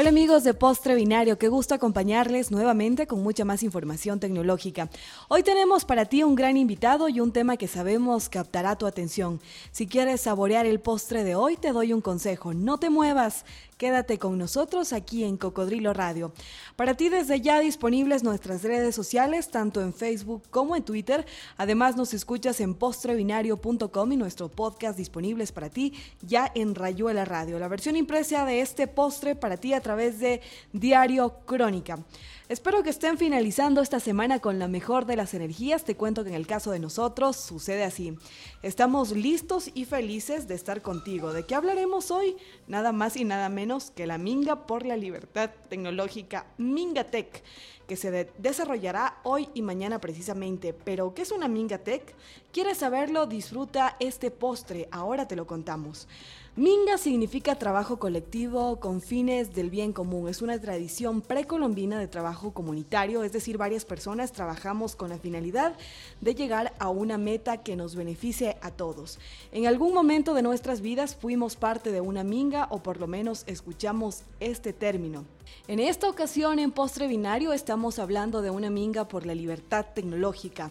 Hola 0.00 0.10
amigos 0.10 0.44
de 0.44 0.54
Postre 0.54 0.94
Binario, 0.94 1.38
qué 1.38 1.48
gusto 1.48 1.74
acompañarles 1.74 2.52
nuevamente 2.52 3.08
con 3.08 3.20
mucha 3.20 3.44
más 3.44 3.64
información 3.64 4.20
tecnológica. 4.20 4.88
Hoy 5.26 5.42
tenemos 5.42 5.84
para 5.84 6.04
ti 6.04 6.22
un 6.22 6.36
gran 6.36 6.56
invitado 6.56 7.08
y 7.08 7.18
un 7.18 7.32
tema 7.32 7.56
que 7.56 7.66
sabemos 7.66 8.28
captará 8.28 8.76
tu 8.76 8.86
atención. 8.86 9.40
Si 9.72 9.88
quieres 9.88 10.20
saborear 10.20 10.66
el 10.66 10.78
postre 10.78 11.24
de 11.24 11.34
hoy, 11.34 11.56
te 11.56 11.72
doy 11.72 11.92
un 11.92 12.00
consejo, 12.00 12.54
no 12.54 12.78
te 12.78 12.90
muevas, 12.90 13.44
Quédate 13.78 14.18
con 14.18 14.36
nosotros 14.36 14.92
aquí 14.92 15.22
en 15.22 15.36
Cocodrilo 15.36 15.94
Radio. 15.94 16.32
Para 16.74 16.94
ti 16.94 17.08
desde 17.08 17.40
ya 17.40 17.60
disponibles 17.60 18.24
nuestras 18.24 18.64
redes 18.64 18.92
sociales, 18.92 19.52
tanto 19.52 19.80
en 19.80 19.94
Facebook 19.94 20.42
como 20.50 20.74
en 20.74 20.82
Twitter. 20.82 21.24
Además 21.56 21.94
nos 21.94 22.12
escuchas 22.12 22.60
en 22.60 22.74
postrebinario.com 22.74 24.12
y 24.12 24.16
nuestro 24.16 24.48
podcast 24.48 24.98
disponibles 24.98 25.52
para 25.52 25.70
ti 25.70 25.94
ya 26.22 26.50
en 26.56 26.74
Rayuela 26.74 27.24
Radio. 27.24 27.60
La 27.60 27.68
versión 27.68 27.94
impresa 27.94 28.44
de 28.44 28.62
este 28.62 28.88
postre 28.88 29.36
para 29.36 29.56
ti 29.56 29.72
a 29.72 29.80
través 29.80 30.18
de 30.18 30.40
Diario 30.72 31.36
Crónica. 31.46 32.00
Espero 32.48 32.82
que 32.82 32.88
estén 32.88 33.18
finalizando 33.18 33.82
esta 33.82 34.00
semana 34.00 34.38
con 34.38 34.58
la 34.58 34.68
mejor 34.68 35.04
de 35.04 35.16
las 35.16 35.34
energías. 35.34 35.84
Te 35.84 35.96
cuento 35.96 36.22
que 36.24 36.30
en 36.30 36.34
el 36.34 36.46
caso 36.46 36.70
de 36.70 36.78
nosotros 36.78 37.36
sucede 37.36 37.84
así. 37.84 38.16
Estamos 38.62 39.10
listos 39.10 39.70
y 39.74 39.84
felices 39.84 40.48
de 40.48 40.54
estar 40.54 40.80
contigo. 40.80 41.34
¿De 41.34 41.44
qué 41.44 41.54
hablaremos 41.54 42.10
hoy? 42.10 42.36
Nada 42.66 42.92
más 42.92 43.18
y 43.18 43.24
nada 43.24 43.50
menos 43.50 43.90
que 43.90 44.06
la 44.06 44.16
Minga 44.16 44.66
por 44.66 44.86
la 44.86 44.96
Libertad 44.96 45.50
Tecnológica, 45.68 46.46
Mingatech, 46.56 47.44
que 47.88 47.96
se 47.96 48.30
desarrollará 48.38 49.16
hoy 49.24 49.48
y 49.54 49.62
mañana 49.62 49.98
precisamente. 49.98 50.74
Pero, 50.74 51.14
¿qué 51.14 51.22
es 51.22 51.32
una 51.32 51.48
Mingatech? 51.48 52.14
¿Quieres 52.52 52.78
saberlo? 52.78 53.26
Disfruta 53.26 53.96
este 53.98 54.30
postre. 54.30 54.88
Ahora 54.92 55.26
te 55.26 55.34
lo 55.34 55.46
contamos. 55.46 56.06
Minga 56.54 56.98
significa 56.98 57.54
trabajo 57.54 57.98
colectivo 57.98 58.80
con 58.80 59.00
fines 59.00 59.54
del 59.54 59.70
bien 59.70 59.92
común. 59.92 60.28
Es 60.28 60.42
una 60.42 60.60
tradición 60.60 61.22
precolombina 61.22 61.98
de 61.98 62.08
trabajo 62.08 62.52
comunitario, 62.52 63.22
es 63.22 63.32
decir, 63.32 63.56
varias 63.56 63.84
personas 63.84 64.32
trabajamos 64.32 64.96
con 64.96 65.08
la 65.08 65.18
finalidad 65.18 65.74
de 66.20 66.34
llegar 66.34 66.74
a 66.80 66.88
una 66.88 67.16
meta 67.16 67.58
que 67.58 67.76
nos 67.76 67.94
beneficie 67.94 68.56
a 68.60 68.72
todos. 68.72 69.18
En 69.52 69.66
algún 69.66 69.94
momento 69.94 70.34
de 70.34 70.42
nuestras 70.42 70.80
vidas 70.80 71.14
fuimos 71.14 71.54
parte 71.54 71.92
de 71.92 72.00
una 72.00 72.24
minga 72.24 72.66
o 72.70 72.82
por 72.82 72.98
lo 72.98 73.06
menos 73.06 73.44
escuchamos 73.46 74.24
este 74.40 74.72
término. 74.72 75.37
En 75.66 75.80
esta 75.80 76.08
ocasión 76.08 76.58
en 76.58 76.72
Postre 76.72 77.08
Binario 77.08 77.52
estamos 77.52 77.98
hablando 77.98 78.40
de 78.42 78.50
una 78.50 78.70
minga 78.70 79.06
por 79.06 79.26
la 79.26 79.34
libertad 79.34 79.86
tecnológica. 79.94 80.70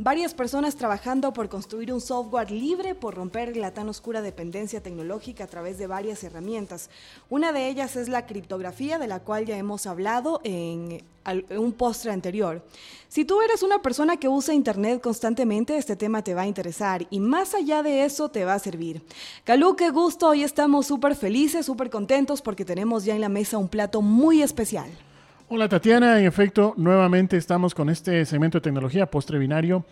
Varias 0.00 0.32
personas 0.32 0.76
trabajando 0.76 1.32
por 1.32 1.48
construir 1.48 1.92
un 1.92 2.00
software 2.00 2.52
libre, 2.52 2.94
por 2.94 3.16
romper 3.16 3.56
la 3.56 3.74
tan 3.74 3.88
oscura 3.88 4.22
dependencia 4.22 4.80
tecnológica 4.80 5.42
a 5.42 5.48
través 5.48 5.76
de 5.76 5.88
varias 5.88 6.22
herramientas. 6.22 6.88
Una 7.28 7.50
de 7.50 7.68
ellas 7.68 7.96
es 7.96 8.08
la 8.08 8.24
criptografía, 8.24 9.00
de 9.00 9.08
la 9.08 9.18
cual 9.18 9.44
ya 9.44 9.58
hemos 9.58 9.86
hablado 9.86 10.40
en 10.44 11.02
un 11.50 11.72
postre 11.72 12.12
anterior. 12.12 12.64
Si 13.08 13.24
tú 13.24 13.42
eres 13.42 13.64
una 13.64 13.82
persona 13.82 14.18
que 14.18 14.28
usa 14.28 14.54
Internet 14.54 15.00
constantemente, 15.00 15.76
este 15.76 15.96
tema 15.96 16.22
te 16.22 16.32
va 16.32 16.42
a 16.42 16.46
interesar 16.46 17.04
y 17.10 17.18
más 17.18 17.56
allá 17.56 17.82
de 17.82 18.04
eso 18.04 18.28
te 18.28 18.44
va 18.44 18.54
a 18.54 18.60
servir. 18.60 19.02
Calú, 19.42 19.74
qué 19.74 19.90
gusto, 19.90 20.28
hoy 20.28 20.44
estamos 20.44 20.86
súper 20.86 21.16
felices, 21.16 21.66
súper 21.66 21.90
contentos 21.90 22.40
porque 22.40 22.64
tenemos 22.64 23.04
ya 23.04 23.16
en 23.16 23.20
la 23.20 23.28
mesa 23.28 23.58
un 23.58 23.68
plato 23.68 24.00
muy 24.00 24.42
especial. 24.42 24.88
Hola 25.50 25.66
Tatiana, 25.66 26.20
en 26.20 26.26
efecto, 26.26 26.74
nuevamente 26.76 27.38
estamos 27.38 27.74
con 27.74 27.88
este 27.88 28.26
segmento 28.26 28.58
de 28.58 28.62
tecnología 28.62 29.06
postre 29.06 29.38
binario. 29.38 29.86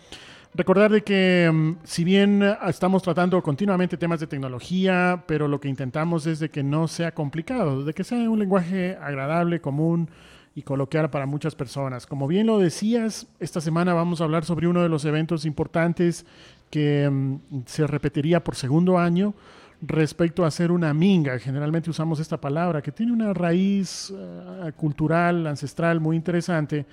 Recordar 0.55 0.93
de 0.93 1.03
que 1.03 1.51
mm, 1.51 1.79
si 1.83 2.05
bien 2.05 2.43
estamos 2.69 3.03
tratando 3.03 3.43
continuamente 3.43 3.97
temas 3.97 4.21
de 4.21 4.27
tecnología, 4.27 5.25
pero 5.27 5.49
lo 5.49 5.59
que 5.59 5.69
intentamos 5.69 6.27
es 6.27 6.41
de 6.41 6.51
que 6.51 6.63
no 6.63 6.89
sea 6.89 7.15
complicado, 7.15 7.85
de 7.85 7.95
que 7.95 8.05
sea 8.05 8.29
un 8.29 8.39
lenguaje 8.39 8.99
agradable, 9.01 9.63
común, 9.63 10.11
y 10.57 10.63
coloquial 10.63 11.11
para 11.11 11.27
muchas 11.27 11.55
personas. 11.55 12.07
Como 12.07 12.27
bien 12.27 12.47
lo 12.47 12.59
decías, 12.59 13.27
esta 13.41 13.61
semana 13.61 13.93
vamos 13.93 14.21
a 14.21 14.25
hablar 14.25 14.47
sobre 14.47 14.67
uno 14.67 14.83
de 14.83 14.89
los 14.89 15.05
eventos 15.05 15.45
importantes 15.45 16.25
que 16.71 17.09
mm, 17.11 17.63
se 17.67 17.87
repetiría 17.87 18.43
por 18.43 18.57
segundo 18.57 18.99
año 18.99 19.35
respecto 19.81 20.45
a 20.45 20.49
hacer 20.49 20.71
una 20.71 20.93
minga. 20.95 21.39
Generalmente 21.39 21.91
usamos 21.91 22.21
esta 22.21 22.41
palabra 22.41 22.83
que 22.83 22.93
tiene 22.93 23.13
una 23.13 23.33
raíz 23.35 24.13
eh, 24.15 24.73
cultural, 24.77 25.47
ancestral 25.47 26.01
muy 26.01 26.17
interesante 26.17 26.87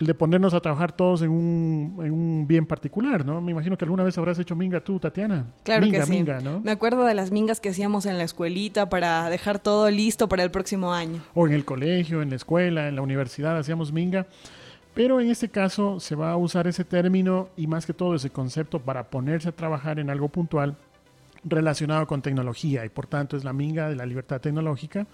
de 0.00 0.14
ponernos 0.14 0.54
a 0.54 0.60
trabajar 0.60 0.92
todos 0.92 1.20
en 1.20 1.30
un, 1.30 1.98
en 2.02 2.10
un, 2.10 2.46
bien 2.46 2.64
particular, 2.64 3.24
¿no? 3.24 3.42
Me 3.42 3.52
imagino 3.52 3.76
que 3.76 3.84
alguna 3.84 4.02
vez 4.02 4.16
habrás 4.16 4.38
hecho 4.38 4.56
minga 4.56 4.80
tú, 4.80 4.98
Tatiana. 4.98 5.44
Claro 5.62 5.84
minga, 5.84 6.00
que 6.00 6.06
sí. 6.06 6.12
Minga, 6.12 6.40
¿no? 6.40 6.60
Me 6.60 6.70
acuerdo 6.70 7.04
de 7.04 7.12
las 7.12 7.30
mingas 7.30 7.60
que 7.60 7.68
hacíamos 7.68 8.06
en 8.06 8.16
la 8.16 8.24
escuelita 8.24 8.88
para 8.88 9.28
dejar 9.28 9.58
todo 9.58 9.90
listo 9.90 10.26
para 10.26 10.42
el 10.42 10.50
próximo 10.50 10.94
año. 10.94 11.20
O 11.34 11.46
en 11.46 11.52
el 11.52 11.66
colegio, 11.66 12.22
en 12.22 12.30
la 12.30 12.36
escuela, 12.36 12.88
en 12.88 12.96
la 12.96 13.02
universidad 13.02 13.58
hacíamos 13.58 13.92
minga. 13.92 14.26
Pero 14.94 15.20
en 15.20 15.30
este 15.30 15.50
caso 15.50 16.00
se 16.00 16.16
va 16.16 16.32
a 16.32 16.36
usar 16.36 16.66
ese 16.66 16.84
término 16.84 17.50
y 17.56 17.66
más 17.66 17.84
que 17.84 17.92
todo 17.92 18.14
ese 18.14 18.30
concepto 18.30 18.80
para 18.80 19.04
ponerse 19.10 19.50
a 19.50 19.52
trabajar 19.52 19.98
en 19.98 20.08
algo 20.08 20.28
puntual 20.28 20.76
relacionado 21.44 22.06
con 22.06 22.22
tecnología 22.22 22.84
y 22.84 22.88
por 22.88 23.06
tanto 23.06 23.36
es 23.36 23.44
la 23.44 23.52
minga 23.52 23.88
de 23.88 23.96
la 23.96 24.06
libertad 24.06 24.40
tecnológica 24.40 25.06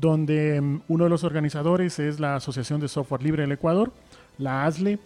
donde 0.00 0.60
mm, 0.60 0.82
uno 0.88 1.04
de 1.04 1.10
los 1.10 1.24
organizadores 1.24 1.98
es 1.98 2.20
la 2.20 2.36
Asociación 2.36 2.80
de 2.80 2.88
Software 2.88 3.22
Libre 3.22 3.42
del 3.42 3.52
Ecuador, 3.52 3.92
la 4.38 4.64
ASLE, 4.64 4.98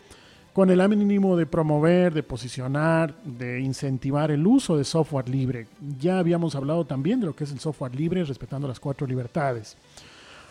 con 0.52 0.70
el 0.70 0.80
ánimo 0.80 1.36
de 1.36 1.46
promover, 1.46 2.12
de 2.12 2.24
posicionar, 2.24 3.14
de 3.22 3.60
incentivar 3.60 4.32
el 4.32 4.44
uso 4.44 4.76
de 4.76 4.84
software 4.84 5.28
libre. 5.28 5.68
Ya 5.98 6.18
habíamos 6.18 6.56
hablado 6.56 6.84
también 6.84 7.20
de 7.20 7.26
lo 7.26 7.36
que 7.36 7.44
es 7.44 7.52
el 7.52 7.60
software 7.60 7.94
libre, 7.94 8.24
respetando 8.24 8.66
las 8.66 8.80
cuatro 8.80 9.06
libertades. 9.06 9.76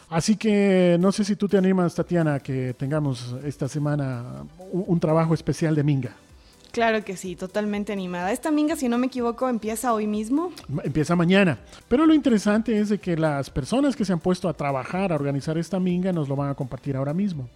Así 0.09 0.37
que 0.37 0.97
no 0.99 1.11
sé 1.11 1.23
si 1.25 1.35
tú 1.35 1.47
te 1.47 1.57
animas, 1.57 1.93
Tatiana, 1.93 2.39
que 2.39 2.73
tengamos 2.73 3.35
esta 3.43 3.67
semana 3.67 4.45
un 4.71 4.99
trabajo 4.99 5.33
especial 5.33 5.75
de 5.75 5.83
Minga. 5.83 6.15
Claro 6.71 7.03
que 7.03 7.17
sí, 7.17 7.35
totalmente 7.35 7.91
animada. 7.91 8.31
Esta 8.31 8.51
minga, 8.51 8.75
si 8.75 8.89
no 8.89 8.97
me 8.97 9.07
equivoco, 9.07 9.49
empieza 9.49 9.93
hoy 9.93 10.07
mismo. 10.07 10.51
Empieza 10.83 11.15
mañana. 11.15 11.57
Pero 11.87 12.05
lo 12.05 12.13
interesante 12.13 12.79
es 12.79 12.89
de 12.89 12.99
que 12.99 13.17
las 13.17 13.49
personas 13.49 13.95
que 13.95 14.05
se 14.05 14.13
han 14.13 14.19
puesto 14.19 14.47
a 14.47 14.53
trabajar, 14.53 15.11
a 15.11 15.15
organizar 15.15 15.57
esta 15.57 15.79
minga, 15.79 16.13
nos 16.13 16.29
lo 16.29 16.35
van 16.35 16.49
a 16.49 16.55
compartir 16.55 16.95
ahora 16.95 17.13
mismo. 17.13 17.49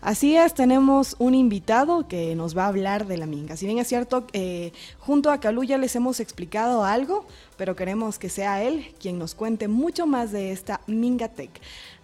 Así 0.00 0.36
es, 0.36 0.54
tenemos 0.54 1.16
un 1.18 1.34
invitado 1.34 2.06
que 2.06 2.36
nos 2.36 2.56
va 2.56 2.64
a 2.64 2.68
hablar 2.68 3.06
de 3.06 3.16
la 3.16 3.26
minga. 3.26 3.56
Si 3.56 3.66
bien 3.66 3.78
es 3.78 3.88
cierto, 3.88 4.26
eh, 4.32 4.72
junto 5.00 5.30
a 5.32 5.40
Calu 5.40 5.64
ya 5.64 5.76
les 5.76 5.96
hemos 5.96 6.20
explicado 6.20 6.84
algo, 6.84 7.26
pero 7.56 7.74
queremos 7.74 8.18
que 8.18 8.28
sea 8.28 8.62
él 8.62 8.86
quien 9.00 9.18
nos 9.18 9.34
cuente 9.34 9.66
mucho 9.66 10.06
más 10.06 10.30
de 10.30 10.52
esta 10.52 10.80
Mingatech. 10.86 11.50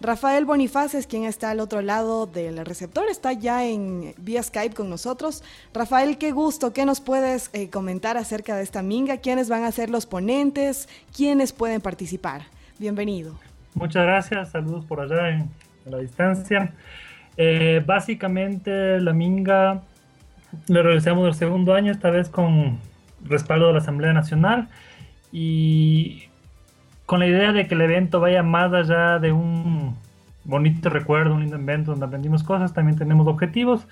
Rafael 0.00 0.44
Bonifaz 0.44 0.94
es 0.94 1.06
quien 1.06 1.22
está 1.22 1.50
al 1.50 1.60
otro 1.60 1.82
lado 1.82 2.26
del 2.26 2.66
receptor, 2.66 3.06
está 3.08 3.32
ya 3.32 3.64
en 3.64 4.12
vía 4.18 4.42
Skype 4.42 4.74
con 4.74 4.90
nosotros. 4.90 5.44
Rafael, 5.72 6.18
qué 6.18 6.32
gusto, 6.32 6.72
¿qué 6.72 6.84
nos 6.84 7.00
puedes 7.00 7.48
eh, 7.52 7.70
comentar 7.70 8.16
acerca 8.16 8.56
de 8.56 8.64
esta 8.64 8.82
Minga? 8.82 9.18
¿Quiénes 9.18 9.48
van 9.48 9.62
a 9.62 9.70
ser 9.70 9.88
los 9.88 10.06
ponentes? 10.06 10.88
¿Quiénes 11.16 11.52
pueden 11.52 11.80
participar? 11.80 12.42
Bienvenido. 12.80 13.38
Muchas 13.74 14.04
gracias, 14.04 14.50
saludos 14.50 14.84
por 14.84 15.00
allá 15.00 15.28
en, 15.30 15.48
la 15.86 15.98
distancia. 15.98 16.72
Eh, 17.36 17.82
básicamente 17.84 19.00
la 19.00 19.12
Minga 19.12 19.82
la 20.68 20.82
realizamos 20.82 21.26
el 21.26 21.34
segundo 21.34 21.74
año, 21.74 21.92
esta 21.92 22.10
vez 22.10 22.28
con 22.28 22.78
respaldo 23.24 23.66
de 23.68 23.72
la 23.72 23.78
Asamblea 23.78 24.12
Nacional. 24.12 24.68
Y 25.32 26.24
con 27.06 27.20
la 27.20 27.26
idea 27.26 27.52
de 27.52 27.66
que 27.66 27.74
el 27.74 27.80
evento 27.80 28.20
vaya 28.20 28.42
más 28.42 28.72
allá 28.72 29.18
de 29.18 29.32
un 29.32 29.96
bonito 30.44 30.90
recuerdo, 30.90 31.34
un 31.34 31.40
lindo 31.40 31.56
evento 31.56 31.90
donde 31.90 32.06
aprendimos 32.06 32.42
cosas, 32.42 32.72
también 32.72 32.96
tenemos 32.96 33.26
objetivos. 33.26 33.86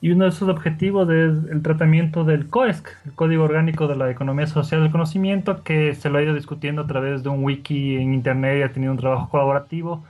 Y 0.00 0.10
uno 0.10 0.24
de 0.24 0.30
esos 0.30 0.48
objetivos 0.48 1.08
es 1.10 1.50
el 1.50 1.62
tratamiento 1.62 2.24
del 2.24 2.48
COESC, 2.48 2.88
el 3.06 3.12
Código 3.14 3.44
Orgánico 3.44 3.88
de 3.88 3.96
la 3.96 4.10
Economía 4.10 4.46
Social 4.46 4.82
del 4.82 4.92
Conocimiento, 4.92 5.62
que 5.64 5.94
se 5.94 6.10
lo 6.10 6.18
ha 6.18 6.22
ido 6.22 6.34
discutiendo 6.34 6.82
a 6.82 6.86
través 6.86 7.22
de 7.22 7.30
un 7.30 7.42
wiki 7.42 7.96
en 7.96 8.12
internet 8.12 8.58
y 8.58 8.62
ha 8.62 8.72
tenido 8.72 8.92
un 8.92 8.98
trabajo 8.98 9.30
colaborativo, 9.30 10.04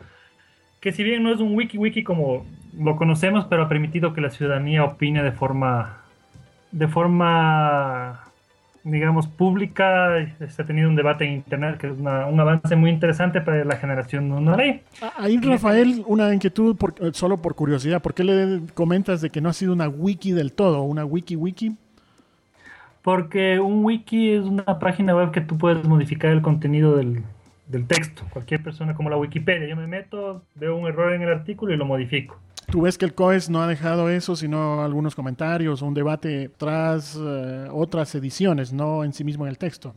que 0.80 0.92
si 0.92 1.04
bien 1.04 1.22
no 1.22 1.32
es 1.32 1.40
un 1.40 1.54
wiki 1.54 1.78
wiki 1.78 2.02
como 2.02 2.44
lo 2.78 2.96
conocemos, 2.96 3.46
pero 3.46 3.62
ha 3.62 3.68
permitido 3.68 4.12
que 4.12 4.20
la 4.20 4.30
ciudadanía 4.30 4.84
opine 4.84 5.22
de 5.22 5.32
forma, 5.32 5.98
de 6.72 6.88
forma, 6.88 8.20
digamos, 8.84 9.26
pública. 9.26 10.26
Se 10.48 10.62
ha 10.62 10.66
tenido 10.66 10.88
un 10.88 10.96
debate 10.96 11.24
en 11.24 11.32
Internet 11.32 11.78
que 11.78 11.88
es 11.88 11.98
una, 11.98 12.26
un 12.26 12.38
avance 12.38 12.76
muy 12.76 12.90
interesante 12.90 13.40
para 13.40 13.64
la 13.64 13.76
generación 13.76 14.28
de 14.28 14.34
una 14.34 14.56
ley. 14.56 14.82
Ahí, 15.16 15.38
Rafael, 15.38 16.04
una 16.06 16.32
inquietud, 16.34 16.76
por, 16.76 16.94
solo 17.14 17.38
por 17.38 17.54
curiosidad, 17.54 18.02
¿por 18.02 18.14
qué 18.14 18.24
le 18.24 18.60
comentas 18.74 19.20
de 19.20 19.30
que 19.30 19.40
no 19.40 19.48
ha 19.48 19.52
sido 19.52 19.72
una 19.72 19.88
wiki 19.88 20.32
del 20.32 20.52
todo, 20.52 20.82
una 20.82 21.04
wiki 21.04 21.36
wiki? 21.36 21.76
Porque 23.02 23.60
un 23.60 23.84
wiki 23.84 24.32
es 24.32 24.44
una 24.44 24.78
página 24.80 25.14
web 25.14 25.30
que 25.30 25.40
tú 25.40 25.56
puedes 25.56 25.86
modificar 25.86 26.32
el 26.32 26.42
contenido 26.42 26.96
del, 26.96 27.22
del 27.68 27.86
texto. 27.86 28.22
Cualquier 28.30 28.62
persona 28.62 28.94
como 28.94 29.10
la 29.10 29.16
Wikipedia, 29.16 29.68
yo 29.68 29.76
me 29.76 29.86
meto, 29.86 30.42
veo 30.54 30.76
un 30.76 30.86
error 30.86 31.12
en 31.12 31.22
el 31.22 31.28
artículo 31.28 31.72
y 31.72 31.76
lo 31.76 31.84
modifico. 31.84 32.36
¿Tú 32.70 32.82
ves 32.82 32.98
que 32.98 33.04
el 33.04 33.14
COES 33.14 33.48
no 33.48 33.62
ha 33.62 33.66
dejado 33.66 34.10
eso, 34.10 34.34
sino 34.34 34.82
algunos 34.82 35.14
comentarios, 35.14 35.82
un 35.82 35.94
debate 35.94 36.50
tras 36.56 37.16
uh, 37.16 37.68
otras 37.72 38.14
ediciones, 38.14 38.72
no 38.72 39.04
en 39.04 39.12
sí 39.12 39.22
mismo 39.22 39.44
en 39.46 39.50
el 39.50 39.58
texto? 39.58 39.94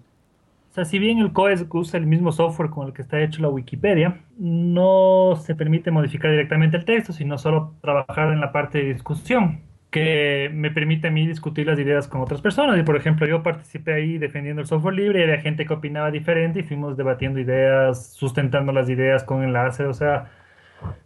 O 0.70 0.74
sea, 0.74 0.86
si 0.86 1.00
bien 1.00 1.18
el 1.18 1.34
COES 1.34 1.66
usa 1.72 2.00
el 2.00 2.06
mismo 2.06 2.32
software 2.32 2.70
con 2.70 2.88
el 2.88 2.94
que 2.94 3.02
está 3.02 3.20
hecho 3.22 3.42
la 3.42 3.50
Wikipedia, 3.50 4.20
no 4.38 5.34
se 5.42 5.56
permite 5.56 5.90
modificar 5.90 6.30
directamente 6.30 6.78
el 6.78 6.86
texto, 6.86 7.12
sino 7.12 7.40
solo 7.40 7.74
trabajar 7.82 8.32
en 8.32 8.40
la 8.40 8.52
parte 8.52 8.78
de 8.78 8.94
discusión, 8.94 9.62
que 9.90 10.52
me 10.54 10.70
permite 10.70 11.08
a 11.08 11.12
mí 11.12 11.26
discutir 11.26 11.66
las 11.66 11.80
ideas 11.80 12.08
con 12.08 12.22
otras 12.22 12.42
personas. 12.42 12.80
Y 12.80 12.84
por 12.84 12.96
ejemplo, 12.96 13.26
yo 13.26 13.42
participé 13.42 13.94
ahí 13.94 14.18
defendiendo 14.20 14.62
el 14.62 14.68
software 14.68 14.94
libre 14.94 15.22
y 15.22 15.24
había 15.24 15.42
gente 15.42 15.66
que 15.66 15.74
opinaba 15.74 16.12
diferente 16.12 16.60
y 16.60 16.64
fuimos 16.64 16.96
debatiendo 16.98 17.40
ideas, 17.40 18.14
sustentando 18.14 18.72
las 18.72 18.90
ideas 18.90 19.24
con 19.24 19.42
enlaces. 19.42 19.88
O 19.88 19.94
sea, 19.94 20.30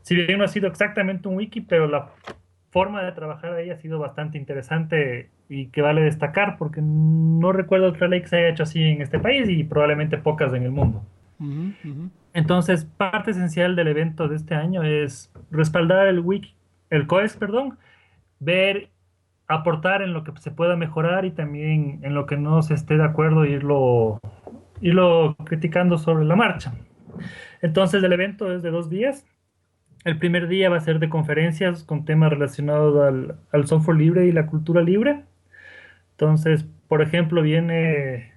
si 0.02 0.16
bien 0.16 0.38
no 0.38 0.46
ha 0.46 0.48
sido 0.48 0.68
exactamente 0.68 1.28
un 1.28 1.36
wiki, 1.36 1.62
pero 1.62 1.88
la 1.88 2.10
forma 2.72 3.04
de 3.04 3.12
trabajar 3.12 3.54
ahí 3.54 3.70
ha 3.70 3.78
sido 3.78 4.00
bastante 4.00 4.38
interesante 4.38 5.30
y 5.48 5.68
que 5.68 5.82
vale 5.82 6.02
destacar 6.02 6.58
porque 6.58 6.82
no 6.82 7.52
recuerdo 7.52 7.90
otra 7.90 8.08
ley 8.08 8.22
que 8.22 8.28
se 8.28 8.38
haya 8.38 8.50
hecho 8.50 8.64
así 8.64 8.84
en 8.84 9.02
este 9.02 9.20
país 9.20 9.48
y 9.48 9.64
probablemente 9.64 10.18
pocas 10.18 10.54
en 10.54 10.64
el 10.64 10.72
mundo. 10.72 11.04
Entonces, 12.34 12.86
parte 12.86 13.32
esencial 13.32 13.76
del 13.76 13.90
evento 13.90 14.28
de 14.28 14.38
este 14.38 14.56
año 14.56 14.84
es 14.84 15.32
respaldar 15.52 16.08
el 16.08 16.20
wiki, 16.20 16.56
el 16.90 17.06
COES, 17.06 17.38
perdón, 17.38 17.78
ver, 18.40 18.90
aportar 19.48 20.02
en 20.02 20.14
lo 20.14 20.24
que 20.24 20.32
se 20.40 20.52
pueda 20.52 20.76
mejorar 20.76 21.26
y 21.26 21.32
también 21.32 22.00
en 22.02 22.16
lo 22.16 22.26
que 22.26 22.38
no 22.38 22.62
se 22.64 22.74
esté 22.74 22.98
de 22.98 23.04
acuerdo 23.04 23.46
irlo, 23.46 24.20
irlo 24.82 25.36
criticando 25.46 25.98
sobre 25.98 26.26
la 26.26 26.36
marcha. 26.36 26.74
Entonces, 27.62 28.04
el 28.04 28.14
evento 28.14 28.52
es 28.52 28.64
de 28.64 28.72
dos 28.72 28.90
días. 28.90 29.26
El 30.04 30.18
primer 30.18 30.48
día 30.50 30.70
va 30.70 30.78
a 30.78 30.82
ser 30.82 31.00
de 31.00 31.10
conferencias 31.10 31.84
con 31.84 32.04
temas 32.04 32.30
relacionados 32.30 33.38
al, 33.52 33.68
software 33.68 33.98
libre 33.98 34.26
y 34.28 34.34
la 34.34 34.48
cultura 34.48 34.82
libre. 34.82 35.24
Entonces, 36.12 36.66
por 36.90 37.02
ejemplo, 37.02 37.42
viene 37.42 38.34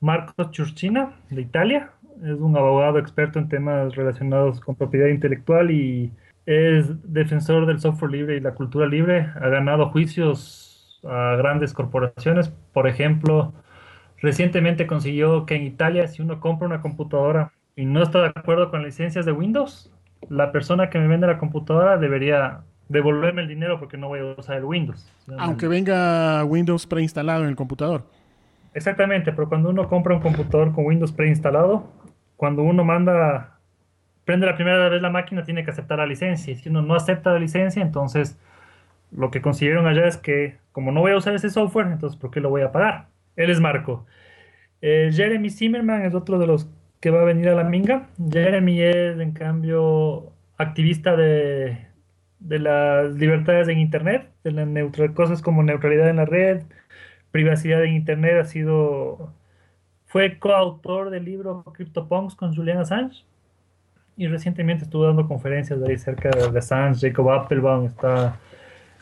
Marco 0.00 0.50
Churchina 0.50 1.14
de 1.30 1.42
Italia. 1.42 1.92
Es 2.24 2.38
un 2.40 2.56
abogado 2.56 2.98
experto 2.98 3.38
en 3.38 3.48
temas 3.48 3.94
relacionados 3.96 4.60
con 4.60 4.76
propiedad 4.76 5.08
intelectual 5.08 5.70
y 5.70 6.10
es 6.46 6.86
defensor 7.12 7.66
del 7.66 7.80
software 7.80 8.12
libre 8.12 8.36
y 8.36 8.40
la 8.40 8.54
cultura 8.54 8.86
libre. 8.86 9.28
Ha 9.34 9.48
ganado 9.48 9.90
juicios 9.90 11.00
a 11.04 11.36
grandes 11.36 11.74
corporaciones. 11.74 12.48
Por 12.72 12.88
ejemplo, 12.88 13.52
recientemente 14.22 14.86
consiguió 14.86 15.44
que 15.44 15.56
en 15.56 15.64
Italia, 15.64 16.08
si 16.08 16.22
uno 16.22 16.40
compra 16.40 16.66
una 16.66 16.80
computadora 16.80 17.52
y 17.76 17.84
no 17.84 18.02
está 18.02 18.22
de 18.22 18.32
acuerdo 18.34 18.70
con 18.70 18.82
licencias 18.82 19.26
de 19.26 19.32
Windows, 19.32 19.92
la 20.28 20.52
persona 20.52 20.90
que 20.90 20.98
me 20.98 21.06
vende 21.06 21.26
la 21.26 21.38
computadora 21.38 21.96
debería 21.96 22.60
devolverme 22.88 23.42
el 23.42 23.48
dinero 23.48 23.78
porque 23.78 23.96
no 23.96 24.08
voy 24.08 24.20
a 24.20 24.24
usar 24.38 24.56
el 24.56 24.64
Windows. 24.64 25.10
Aunque 25.38 25.68
venga 25.68 26.44
Windows 26.44 26.86
preinstalado 26.86 27.42
en 27.42 27.50
el 27.50 27.56
computador. 27.56 28.04
Exactamente, 28.74 29.32
pero 29.32 29.48
cuando 29.48 29.70
uno 29.70 29.88
compra 29.88 30.14
un 30.14 30.20
computador 30.20 30.72
con 30.72 30.86
Windows 30.86 31.12
preinstalado, 31.12 31.90
cuando 32.36 32.62
uno 32.62 32.84
manda, 32.84 33.58
prende 34.24 34.46
la 34.46 34.54
primera 34.54 34.88
vez 34.88 35.02
la 35.02 35.10
máquina, 35.10 35.44
tiene 35.44 35.64
que 35.64 35.70
aceptar 35.70 35.98
la 35.98 36.06
licencia. 36.06 36.56
Si 36.56 36.68
uno 36.68 36.82
no 36.82 36.94
acepta 36.94 37.32
la 37.32 37.38
licencia, 37.38 37.82
entonces 37.82 38.38
lo 39.10 39.30
que 39.30 39.40
consiguieron 39.40 39.86
allá 39.86 40.06
es 40.06 40.16
que, 40.16 40.58
como 40.72 40.92
no 40.92 41.00
voy 41.00 41.12
a 41.12 41.16
usar 41.16 41.34
ese 41.34 41.50
software, 41.50 41.88
entonces 41.88 42.18
¿por 42.18 42.30
qué 42.30 42.40
lo 42.40 42.50
voy 42.50 42.62
a 42.62 42.72
pagar? 42.72 43.08
Él 43.36 43.50
es 43.50 43.60
Marco. 43.60 44.06
Eh, 44.80 45.10
Jeremy 45.12 45.50
Zimmerman 45.50 46.02
es 46.02 46.14
otro 46.14 46.38
de 46.38 46.46
los 46.46 46.68
que 47.00 47.10
va 47.10 47.22
a 47.22 47.24
venir 47.24 47.48
a 47.48 47.54
la 47.54 47.64
minga. 47.64 48.08
Jeremy 48.30 48.82
es, 48.82 49.18
en 49.20 49.32
cambio, 49.32 50.32
activista 50.56 51.16
de, 51.16 51.78
de 52.40 52.58
las 52.58 53.14
libertades 53.14 53.68
en 53.68 53.78
Internet, 53.78 54.30
de 54.44 54.52
la 54.52 54.66
neutral, 54.66 55.14
cosas 55.14 55.42
como 55.42 55.62
neutralidad 55.62 56.08
en 56.08 56.16
la 56.16 56.24
red, 56.24 56.62
privacidad 57.30 57.84
en 57.84 57.94
Internet. 57.94 58.40
Ha 58.40 58.44
sido, 58.44 59.32
fue 60.06 60.38
coautor 60.38 61.10
del 61.10 61.24
libro 61.24 61.64
CryptoPunks 61.64 62.34
con 62.34 62.54
Julian 62.54 62.78
Assange 62.78 63.24
y 64.16 64.26
recientemente 64.26 64.84
estuvo 64.84 65.06
dando 65.06 65.28
conferencias 65.28 65.80
ahí 65.82 65.96
cerca 65.98 66.30
de 66.30 66.58
Assange. 66.58 67.08
Jacob 67.08 67.30
Applebaum 67.30 67.86
está 67.86 68.38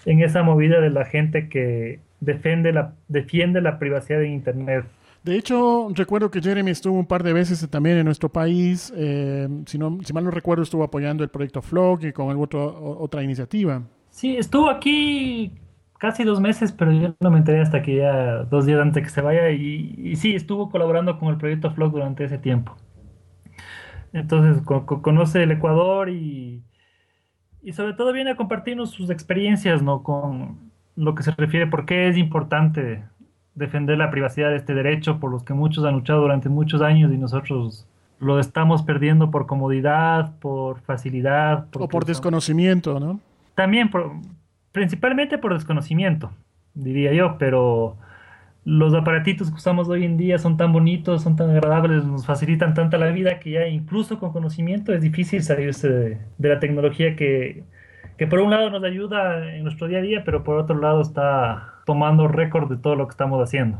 en 0.04 0.20
esa 0.22 0.42
movida 0.42 0.80
de 0.80 0.90
la 0.90 1.04
gente 1.04 1.48
que 1.48 2.00
defiende 2.20 2.72
la, 2.72 2.94
defiende 3.08 3.60
la 3.60 3.78
privacidad 3.78 4.22
en 4.22 4.32
Internet. 4.32 4.84
De 5.26 5.36
hecho, 5.36 5.88
recuerdo 5.92 6.30
que 6.30 6.40
Jeremy 6.40 6.70
estuvo 6.70 6.96
un 6.96 7.04
par 7.04 7.24
de 7.24 7.32
veces 7.32 7.68
también 7.68 7.98
en 7.98 8.04
nuestro 8.04 8.28
país. 8.28 8.92
Eh, 8.96 9.48
si, 9.66 9.76
mal 9.76 10.24
no 10.24 10.30
recuerdo, 10.30 10.62
estuvo 10.62 10.84
apoyando 10.84 11.24
el 11.24 11.30
proyecto 11.30 11.62
Flock 11.62 12.04
y 12.04 12.12
con 12.12 12.40
otro, 12.40 12.96
otra 13.00 13.24
iniciativa. 13.24 13.82
Sí, 14.10 14.36
estuvo 14.36 14.70
aquí 14.70 15.50
casi 15.98 16.22
dos 16.22 16.40
meses, 16.40 16.70
pero 16.70 16.92
yo 16.92 17.16
no 17.18 17.32
me 17.32 17.38
enteré 17.38 17.60
hasta 17.60 17.82
que 17.82 17.96
ya 17.96 18.44
dos 18.44 18.66
días 18.66 18.80
antes 18.80 19.02
que 19.02 19.10
se 19.10 19.20
vaya. 19.20 19.50
Y, 19.50 20.14
sí, 20.14 20.36
estuvo 20.36 20.70
colaborando 20.70 21.18
con 21.18 21.30
el 21.30 21.38
proyecto 21.38 21.72
Flock 21.72 21.94
durante 21.94 22.22
ese 22.22 22.38
tiempo. 22.38 22.76
Entonces, 24.12 24.62
conoce 24.64 25.42
el 25.42 25.50
Ecuador 25.50 26.08
y, 26.08 26.62
y 27.62 27.72
sobre 27.72 27.94
todo 27.94 28.12
viene 28.12 28.30
a 28.30 28.36
compartirnos 28.36 28.92
sus 28.92 29.10
experiencias, 29.10 29.82
¿no? 29.82 30.04
Con 30.04 30.70
lo 30.94 31.16
que 31.16 31.24
se 31.24 31.32
refiere, 31.32 31.66
por 31.66 31.84
qué 31.84 32.10
es 32.10 32.16
importante 32.16 33.02
defender 33.56 33.98
la 33.98 34.10
privacidad 34.10 34.50
de 34.50 34.56
este 34.56 34.74
derecho 34.74 35.18
por 35.18 35.32
los 35.32 35.42
que 35.42 35.54
muchos 35.54 35.84
han 35.84 35.94
luchado 35.94 36.20
durante 36.20 36.48
muchos 36.48 36.82
años 36.82 37.12
y 37.12 37.18
nosotros 37.18 37.88
lo 38.20 38.38
estamos 38.38 38.82
perdiendo 38.82 39.30
por 39.30 39.46
comodidad, 39.46 40.38
por 40.38 40.80
facilidad. 40.80 41.66
O 41.74 41.88
por 41.88 42.04
desconocimiento, 42.04 43.00
¿no? 43.00 43.20
También, 43.54 43.90
por, 43.90 44.12
principalmente 44.72 45.38
por 45.38 45.54
desconocimiento, 45.54 46.30
diría 46.74 47.12
yo, 47.12 47.36
pero 47.38 47.96
los 48.64 48.94
aparatitos 48.94 49.48
que 49.50 49.56
usamos 49.56 49.88
hoy 49.88 50.04
en 50.04 50.16
día 50.16 50.38
son 50.38 50.56
tan 50.56 50.72
bonitos, 50.72 51.22
son 51.22 51.36
tan 51.36 51.50
agradables, 51.50 52.04
nos 52.04 52.26
facilitan 52.26 52.74
tanta 52.74 52.98
la 52.98 53.08
vida 53.08 53.38
que 53.38 53.52
ya 53.52 53.66
incluso 53.66 54.18
con 54.18 54.32
conocimiento 54.32 54.92
es 54.92 55.00
difícil 55.00 55.42
salirse 55.42 55.88
de, 55.88 56.18
de 56.36 56.48
la 56.48 56.58
tecnología 56.58 57.16
que, 57.16 57.64
que 58.18 58.26
por 58.26 58.40
un 58.40 58.50
lado 58.50 58.70
nos 58.70 58.82
ayuda 58.82 59.54
en 59.54 59.62
nuestro 59.62 59.88
día 59.88 59.98
a 59.98 60.02
día, 60.02 60.22
pero 60.24 60.42
por 60.42 60.58
otro 60.58 60.78
lado 60.78 61.00
está 61.00 61.75
tomando 61.86 62.28
récord 62.28 62.68
de 62.68 62.76
todo 62.76 62.96
lo 62.96 63.06
que 63.06 63.12
estamos 63.12 63.42
haciendo. 63.42 63.78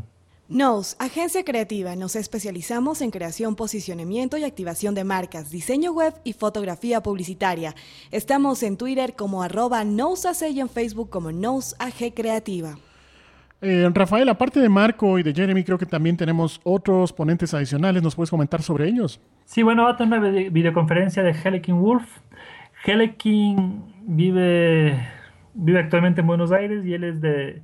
Nos, 0.49 0.97
agencia 1.01 1.45
creativa, 1.45 1.97
nos 1.97 2.15
especializamos 2.15 3.03
en 3.03 3.11
creación, 3.11 3.57
posicionamiento 3.57 4.39
y 4.39 4.45
activación 4.45 4.95
de 4.95 5.03
marcas, 5.03 5.51
diseño 5.51 5.93
web 5.93 6.15
y 6.23 6.35
fotografía 6.35 7.03
publicitaria. 7.03 7.75
Estamos 8.13 8.63
en 8.63 8.77
Twitter 8.77 9.15
como 9.17 9.43
arroba 9.43 9.83
NosAC 9.83 10.51
y 10.53 10.61
en 10.61 10.69
Facebook 10.69 11.11
como 11.11 11.33
NosAG 11.33 12.15
Creativa. 12.15 12.77
Eh, 13.61 13.91
Rafael, 13.93 14.29
aparte 14.29 14.61
de 14.61 14.69
Marco 14.69 15.19
y 15.19 15.25
de 15.25 15.35
Jeremy, 15.35 15.65
creo 15.65 15.79
que 15.79 15.87
también 15.87 16.17
tenemos 16.17 16.61
otros 16.63 17.13
ponentes 17.13 17.53
adicionales. 17.53 18.01
¿Nos 18.01 18.15
puedes 18.15 18.31
comentar 18.31 18.63
sobre 18.63 18.87
ellos? 18.87 19.21
Sí, 19.47 19.65
bueno, 19.65 19.83
va 19.83 19.91
a 19.91 19.97
tener 19.97 20.21
una 20.21 20.31
videoconferencia 20.31 21.25
de 21.25 21.33
Helikin 21.33 21.81
Wolf. 21.81 22.07
Helikin 22.85 23.83
vive, 24.03 24.97
vive 25.55 25.81
actualmente 25.81 26.21
en 26.21 26.29
Buenos 26.29 26.53
Aires 26.53 26.87
y 26.87 26.95
él 26.95 27.03
es 27.03 27.21
de 27.21 27.63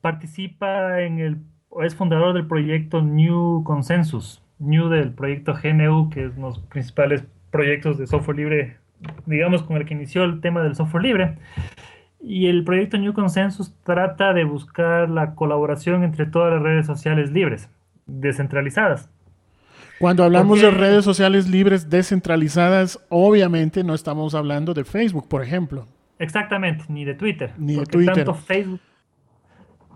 participa 0.00 1.02
en 1.02 1.18
el, 1.18 1.38
es 1.82 1.94
fundador 1.94 2.34
del 2.34 2.46
proyecto 2.46 3.02
New 3.02 3.62
Consensus, 3.64 4.42
New 4.58 4.88
del 4.88 5.12
proyecto 5.12 5.54
GNU, 5.54 6.10
que 6.10 6.26
es 6.26 6.32
uno 6.36 6.48
de 6.48 6.54
los 6.54 6.58
principales 6.60 7.24
proyectos 7.50 7.98
de 7.98 8.06
software 8.06 8.36
libre, 8.36 8.76
digamos, 9.26 9.62
con 9.62 9.76
el 9.76 9.86
que 9.86 9.94
inició 9.94 10.24
el 10.24 10.40
tema 10.40 10.62
del 10.62 10.74
software 10.74 11.02
libre. 11.02 11.38
Y 12.22 12.48
el 12.48 12.64
proyecto 12.64 12.98
New 12.98 13.14
Consensus 13.14 13.74
trata 13.82 14.34
de 14.34 14.44
buscar 14.44 15.08
la 15.08 15.34
colaboración 15.34 16.04
entre 16.04 16.26
todas 16.26 16.52
las 16.52 16.62
redes 16.62 16.86
sociales 16.86 17.30
libres, 17.30 17.70
descentralizadas. 18.06 19.08
Cuando 19.98 20.24
hablamos 20.24 20.60
de 20.60 20.70
redes 20.70 21.04
sociales 21.04 21.48
libres 21.48 21.90
descentralizadas, 21.90 23.04
obviamente 23.10 23.84
no 23.84 23.94
estamos 23.94 24.34
hablando 24.34 24.72
de 24.74 24.84
Facebook, 24.84 25.28
por 25.28 25.42
ejemplo. 25.42 25.86
Exactamente, 26.18 26.84
ni 26.88 27.04
de 27.04 27.14
Twitter. 27.14 27.52
Ni 27.58 27.76
de 27.76 27.86
Twitter. 27.86 28.14
Tanto 28.14 28.34
Facebook 28.34 28.80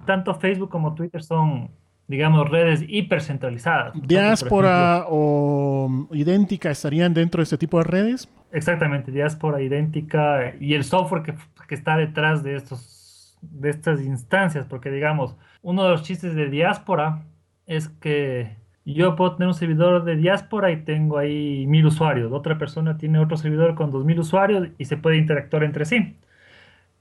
tanto 0.04 0.34
Facebook 0.34 0.70
como 0.70 0.94
Twitter 0.94 1.23
son, 1.23 1.70
digamos, 2.06 2.49
redes 2.49 2.84
hipercentralizadas. 2.87 3.92
¿Diáspora 4.00 5.06
o 5.08 6.08
idéntica 6.12 6.70
estarían 6.70 7.14
dentro 7.14 7.40
de 7.40 7.44
este 7.44 7.58
tipo 7.58 7.78
de 7.78 7.84
redes? 7.84 8.28
Exactamente, 8.52 9.11
diáspora, 9.11 9.61
idéntica 9.61 10.54
y 10.61 10.75
el 10.75 10.84
software 10.84 11.23
que, 11.23 11.34
que 11.66 11.75
está 11.75 11.96
detrás 11.96 12.42
de, 12.42 12.54
estos, 12.54 13.37
de 13.42 13.70
estas 13.70 14.00
instancias, 14.00 14.66
porque 14.66 14.90
digamos, 14.90 15.37
uno 15.62 15.84
de 15.84 15.90
los 15.90 16.02
chistes 16.02 16.34
de 16.34 16.49
diáspora 16.49 17.25
es 17.66 17.88
que 17.88 18.56
yo 18.84 19.16
puedo 19.16 19.34
tener 19.34 19.49
un 19.49 19.54
servidor 19.54 20.04
de 20.04 20.16
diáspora 20.16 20.70
y 20.70 20.84
tengo 20.84 21.18
ahí 21.18 21.66
mil 21.66 21.87
usuarios, 21.87 22.30
otra 22.32 22.58
persona 22.58 22.96
tiene 22.96 23.18
otro 23.18 23.37
servidor 23.37 23.75
con 23.75 23.90
dos 23.90 24.04
mil 24.04 24.20
usuarios 24.20 24.68
y 24.78 24.84
se 24.84 24.99
puede 24.99 25.16
interactuar 25.16 25.64
entre 25.64 25.84
sí 25.84 26.14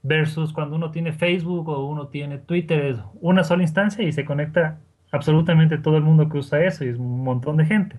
versus 0.04 0.52
cuando 0.52 0.76
uno 0.76 0.90
tiene 0.92 1.12
Facebook 1.12 1.68
o 1.68 1.86
uno 1.86 2.08
tiene 2.08 2.38
Twitter, 2.38 2.84
es 2.84 2.98
una 3.20 3.42
sola 3.42 3.62
instancia 3.62 4.04
y 4.04 4.12
se 4.12 4.24
conecta 4.24 4.78
absolutamente 5.10 5.78
todo 5.78 5.96
el 5.96 6.02
mundo 6.04 6.28
que 6.28 6.38
usa 6.38 6.62
eso 6.64 6.84
y 6.84 6.88
es 6.88 6.98
un 6.98 7.24
montón 7.24 7.56
de 7.56 7.64
gente. 7.64 7.96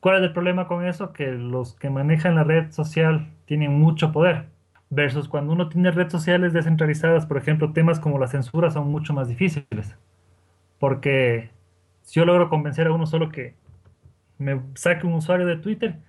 ¿Cuál 0.00 0.16
es 0.16 0.22
el 0.24 0.32
problema 0.32 0.66
con 0.66 0.84
eso? 0.86 1.12
Que 1.12 1.28
los 1.32 1.74
que 1.76 1.88
manejan 1.88 2.34
la 2.34 2.44
red 2.44 2.70
social 2.72 3.32
tienen 3.46 3.78
mucho 3.78 4.12
poder. 4.12 4.46
Versus 4.90 5.28
cuando 5.28 5.52
uno 5.52 5.68
tiene 5.68 5.90
redes 5.92 6.12
sociales 6.12 6.52
descentralizadas, 6.52 7.26
por 7.26 7.38
ejemplo, 7.38 7.72
temas 7.72 8.00
como 8.00 8.18
la 8.18 8.26
censura 8.26 8.70
son 8.70 8.90
mucho 8.90 9.14
más 9.14 9.28
difíciles. 9.28 9.96
Porque 10.78 11.50
si 12.02 12.20
yo 12.20 12.26
logro 12.26 12.50
convencer 12.50 12.88
a 12.88 12.92
uno 12.92 13.06
solo 13.06 13.30
que 13.30 13.54
me 14.38 14.60
saque 14.74 15.06
un 15.06 15.14
usuario 15.14 15.46
de 15.46 15.56
Twitter, 15.56 16.00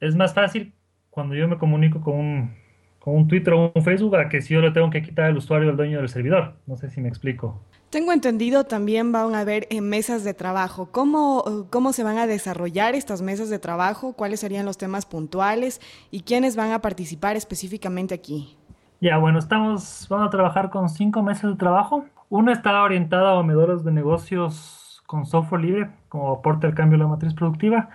es 0.00 0.14
más 0.16 0.34
fácil 0.34 0.74
cuando 1.10 1.34
yo 1.34 1.48
me 1.48 1.58
comunico 1.58 2.02
con 2.02 2.14
un, 2.16 2.61
con 3.02 3.16
un 3.16 3.26
Twitter 3.26 3.52
o 3.52 3.72
un 3.74 3.82
Facebook 3.82 4.14
a 4.14 4.28
que 4.28 4.40
si 4.40 4.54
yo 4.54 4.60
le 4.60 4.70
tengo 4.70 4.88
que 4.90 5.02
quitar 5.02 5.28
el 5.28 5.36
usuario 5.36 5.70
al 5.70 5.76
dueño 5.76 5.98
del 5.98 6.08
servidor. 6.08 6.54
No 6.66 6.76
sé 6.76 6.88
si 6.88 7.00
me 7.00 7.08
explico. 7.08 7.60
Tengo 7.90 8.12
entendido 8.12 8.64
también 8.64 9.10
van 9.10 9.34
a 9.34 9.40
haber 9.40 9.66
eh, 9.70 9.80
mesas 9.80 10.22
de 10.22 10.34
trabajo. 10.34 10.88
¿Cómo, 10.92 11.66
¿Cómo 11.70 11.92
se 11.92 12.04
van 12.04 12.18
a 12.18 12.28
desarrollar 12.28 12.94
estas 12.94 13.20
mesas 13.20 13.50
de 13.50 13.58
trabajo? 13.58 14.12
¿Cuáles 14.12 14.38
serían 14.38 14.64
los 14.64 14.78
temas 14.78 15.04
puntuales? 15.04 15.80
¿Y 16.12 16.20
quiénes 16.20 16.54
van 16.54 16.70
a 16.70 16.78
participar 16.78 17.34
específicamente 17.34 18.14
aquí? 18.14 18.56
Ya, 19.00 19.18
bueno, 19.18 19.40
estamos, 19.40 20.06
vamos 20.08 20.28
a 20.28 20.30
trabajar 20.30 20.70
con 20.70 20.88
cinco 20.88 21.24
mesas 21.24 21.50
de 21.50 21.56
trabajo. 21.56 22.04
Una 22.28 22.52
está 22.52 22.80
orientada 22.84 23.36
a 23.36 23.42
modelos 23.42 23.84
de 23.84 23.90
negocios 23.90 25.02
con 25.06 25.26
software 25.26 25.60
libre, 25.60 25.90
como 26.08 26.30
aporte 26.30 26.68
al 26.68 26.74
cambio 26.74 26.98
de 26.98 27.04
la 27.04 27.10
matriz 27.10 27.34
productiva. 27.34 27.90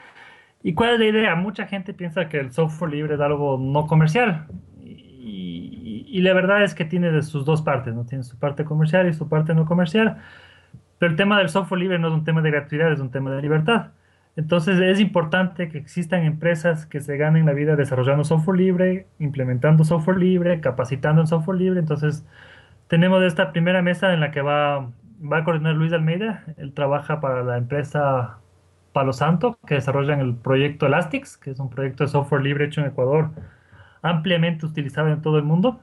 ¿Y 0.63 0.73
cuál 0.73 0.95
es 0.95 0.99
la 0.99 1.05
idea? 1.05 1.35
Mucha 1.35 1.65
gente 1.65 1.93
piensa 1.93 2.27
que 2.27 2.39
el 2.39 2.51
software 2.51 2.91
libre 2.91 3.15
es 3.15 3.21
algo 3.21 3.57
no 3.57 3.87
comercial 3.87 4.47
y, 6.09 6.21
la 6.21 6.33
verdad 6.33 6.63
es 6.63 6.73
que 6.75 6.85
tiene 6.85 7.11
de 7.11 7.21
sus 7.21 7.45
dos 7.45 7.61
partes, 7.61 7.93
¿no? 7.93 8.05
Tiene 8.05 8.23
su 8.23 8.37
parte 8.37 8.65
comercial 8.65 9.07
y 9.07 9.13
su 9.13 9.29
parte 9.29 9.53
no 9.53 9.65
comercial. 9.65 10.17
Pero 10.99 11.11
el 11.11 11.17
tema 11.17 11.37
del 11.37 11.49
software 11.49 11.81
libre 11.81 11.99
no 11.99 12.07
es 12.07 12.13
un 12.13 12.23
tema 12.23 12.41
de 12.41 12.51
gratuidad, 12.51 12.91
es 12.91 12.99
un 12.99 13.11
tema 13.11 13.31
de 13.31 13.41
libertad. 13.41 13.91
Entonces 14.35 14.79
es 14.79 14.99
importante 14.99 15.69
que 15.69 15.77
existan 15.77 16.23
empresas 16.23 16.85
que 16.85 17.01
se 17.01 17.17
ganen 17.17 17.45
la 17.45 17.53
vida 17.53 17.75
desarrollando 17.75 18.23
software 18.23 18.57
libre, 18.57 19.07
implementando 19.19 19.83
software 19.83 20.17
libre, 20.17 20.61
capacitando 20.61 21.21
en 21.21 21.27
software 21.27 21.57
libre. 21.57 21.79
Entonces 21.79 22.25
tenemos 22.87 23.23
esta 23.23 23.51
primera 23.51 23.81
mesa 23.81 24.13
en 24.13 24.19
la 24.19 24.31
que 24.31 24.41
va, 24.41 24.91
va 25.21 25.37
a 25.39 25.43
coordinar 25.43 25.75
Luis 25.75 25.93
Almeida. 25.93 26.43
Él 26.57 26.73
trabaja 26.73 27.19
para 27.19 27.43
la 27.43 27.57
empresa 27.57 28.39
Palo 28.93 29.13
Santo, 29.13 29.59
que 29.67 29.75
desarrolla 29.75 30.19
el 30.19 30.35
proyecto 30.35 30.87
Elastix, 30.87 31.37
que 31.37 31.51
es 31.51 31.59
un 31.59 31.69
proyecto 31.69 32.03
de 32.03 32.09
software 32.09 32.41
libre 32.43 32.65
hecho 32.65 32.81
en 32.81 32.87
Ecuador 32.87 33.31
ampliamente 34.01 34.65
utilizado 34.65 35.09
en 35.09 35.21
todo 35.21 35.37
el 35.37 35.43
mundo. 35.43 35.81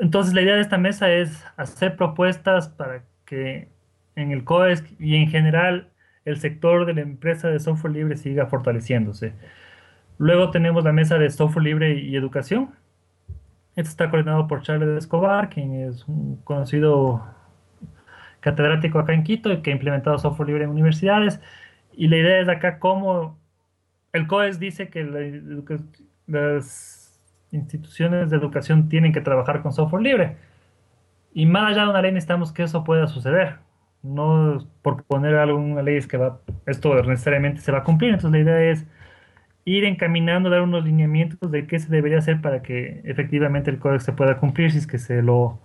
Entonces 0.00 0.34
la 0.34 0.42
idea 0.42 0.56
de 0.56 0.60
esta 0.60 0.78
mesa 0.78 1.12
es 1.12 1.44
hacer 1.56 1.96
propuestas 1.96 2.68
para 2.68 3.04
que 3.24 3.68
en 4.16 4.32
el 4.32 4.44
COES 4.44 4.84
y 4.98 5.16
en 5.16 5.28
general 5.28 5.88
el 6.24 6.38
sector 6.38 6.86
de 6.86 6.94
la 6.94 7.02
empresa 7.02 7.48
de 7.48 7.60
software 7.60 7.92
libre 7.92 8.16
siga 8.16 8.46
fortaleciéndose. 8.46 9.34
Luego 10.18 10.50
tenemos 10.50 10.84
la 10.84 10.92
mesa 10.92 11.18
de 11.18 11.30
software 11.30 11.64
libre 11.64 11.94
y 11.94 12.16
educación. 12.16 12.70
Esto 13.76 13.90
está 13.90 14.10
coordinado 14.10 14.46
por 14.46 14.62
Charles 14.62 14.96
Escobar, 14.96 15.48
quien 15.48 15.74
es 15.74 16.06
un 16.06 16.36
conocido 16.44 17.24
catedrático 18.40 18.98
acá 18.98 19.14
en 19.14 19.24
Quito 19.24 19.52
y 19.52 19.62
que 19.62 19.70
ha 19.70 19.74
implementado 19.74 20.18
software 20.18 20.48
libre 20.48 20.64
en 20.64 20.70
universidades. 20.70 21.40
Y 21.92 22.08
la 22.08 22.16
idea 22.16 22.40
es 22.40 22.48
acá 22.48 22.78
cómo 22.78 23.38
el 24.12 24.26
COES 24.26 24.60
dice 24.60 24.88
que 24.88 25.04
las 26.26 27.03
instituciones 27.54 28.30
de 28.30 28.36
educación 28.36 28.88
tienen 28.88 29.12
que 29.12 29.20
trabajar 29.20 29.62
con 29.62 29.72
software 29.72 30.02
libre. 30.02 30.36
Y 31.32 31.46
más 31.46 31.72
allá 31.72 31.84
de 31.84 31.90
una 31.90 32.02
ley 32.02 32.12
necesitamos 32.12 32.52
que 32.52 32.64
eso 32.64 32.84
pueda 32.84 33.06
suceder. 33.06 33.58
No 34.02 34.66
por 34.82 35.04
poner 35.04 35.36
alguna 35.36 35.82
ley 35.82 35.96
es 35.96 36.06
que 36.06 36.16
va, 36.16 36.40
esto 36.66 36.94
necesariamente 37.04 37.60
se 37.60 37.72
va 37.72 37.78
a 37.78 37.84
cumplir. 37.84 38.10
Entonces 38.14 38.32
la 38.32 38.38
idea 38.38 38.70
es 38.70 38.86
ir 39.64 39.84
encaminando, 39.84 40.50
dar 40.50 40.62
unos 40.62 40.84
lineamientos 40.84 41.50
de 41.50 41.66
qué 41.66 41.78
se 41.78 41.88
debería 41.88 42.18
hacer 42.18 42.40
para 42.40 42.62
que 42.62 43.00
efectivamente 43.04 43.70
el 43.70 43.78
código 43.78 44.00
se 44.00 44.12
pueda 44.12 44.38
cumplir 44.38 44.72
si 44.72 44.78
es 44.78 44.86
que 44.86 44.98
se 44.98 45.22
lo 45.22 45.60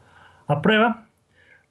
aprueba. 0.48 1.08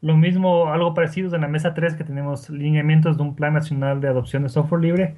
Lo 0.00 0.16
mismo, 0.16 0.72
algo 0.72 0.94
parecido 0.94 1.34
en 1.34 1.40
la 1.42 1.48
mesa 1.48 1.74
3 1.74 1.94
que 1.96 2.04
tenemos 2.04 2.50
lineamientos 2.50 3.16
de 3.16 3.22
un 3.22 3.34
plan 3.34 3.54
nacional 3.54 4.00
de 4.00 4.08
adopción 4.08 4.44
de 4.44 4.48
software 4.50 4.82
libre 4.82 5.16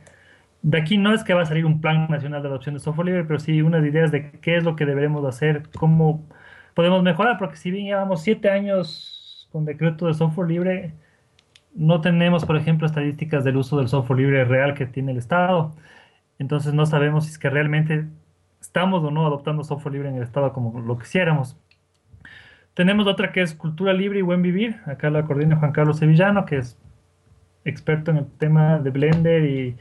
de 0.63 0.79
aquí 0.79 0.99
no 0.99 1.15
es 1.15 1.25
que 1.25 1.35
va 1.35 1.43
a 1.43 1.47
salir 1.47 1.65
un 1.65 1.81
plan 1.81 2.09
nacional 2.11 2.43
de 2.43 2.49
adopción 2.49 2.75
de 2.75 2.81
software 2.81 3.07
libre, 3.07 3.25
pero 3.25 3.39
sí 3.39 3.63
unas 3.63 3.85
ideas 3.85 4.13
de 4.13 4.31
qué 4.41 4.57
es 4.57 4.65
lo 4.65 4.77
que 4.77 4.87
deberemos 4.87 5.25
hacer, 5.25 5.63
cómo 5.79 6.27
podemos 6.75 7.03
mejorar, 7.03 7.39
porque 7.39 7.57
si 7.57 7.71
bien 7.71 7.87
llevamos 7.87 8.23
siete 8.23 8.51
años 8.51 9.49
con 9.53 9.65
decreto 9.65 10.07
de 10.07 10.15
software 10.15 10.49
libre, 10.49 10.95
no 11.75 12.01
tenemos, 12.01 12.45
por 12.45 12.57
ejemplo, 12.57 12.87
estadísticas 12.87 13.45
del 13.45 13.57
uso 13.57 13.79
del 13.79 13.89
software 13.89 14.21
libre 14.21 14.45
real 14.45 14.75
que 14.75 14.87
tiene 14.87 15.13
el 15.13 15.19
Estado. 15.19 15.75
Entonces 16.39 16.75
no 16.75 16.87
sabemos 16.87 17.25
si 17.27 17.33
es 17.33 17.39
que 17.39 17.51
realmente 17.51 18.07
estamos 18.61 19.03
o 19.05 19.11
no 19.11 19.27
adoptando 19.27 19.65
software 19.65 19.95
libre 19.95 20.09
en 20.11 20.17
el 20.17 20.23
Estado 20.23 20.53
como 20.53 20.81
lo 20.81 20.99
quisiéramos. 20.99 21.57
Tenemos 22.75 23.07
otra 23.07 23.33
que 23.33 23.43
es 23.43 23.55
cultura 23.55 23.93
libre 23.93 24.21
y 24.21 24.23
buen 24.23 24.43
vivir. 24.43 24.81
Acá 24.87 25.11
la 25.11 25.25
coordina 25.25 25.57
Juan 25.57 25.73
Carlos 25.73 25.99
Sevillano, 25.99 26.45
que 26.45 26.59
es 26.59 26.79
experto 27.65 28.11
en 28.11 28.19
el 28.19 28.27
tema 28.27 28.79
de 28.79 28.91
Blender 28.91 29.45
y, 29.45 29.77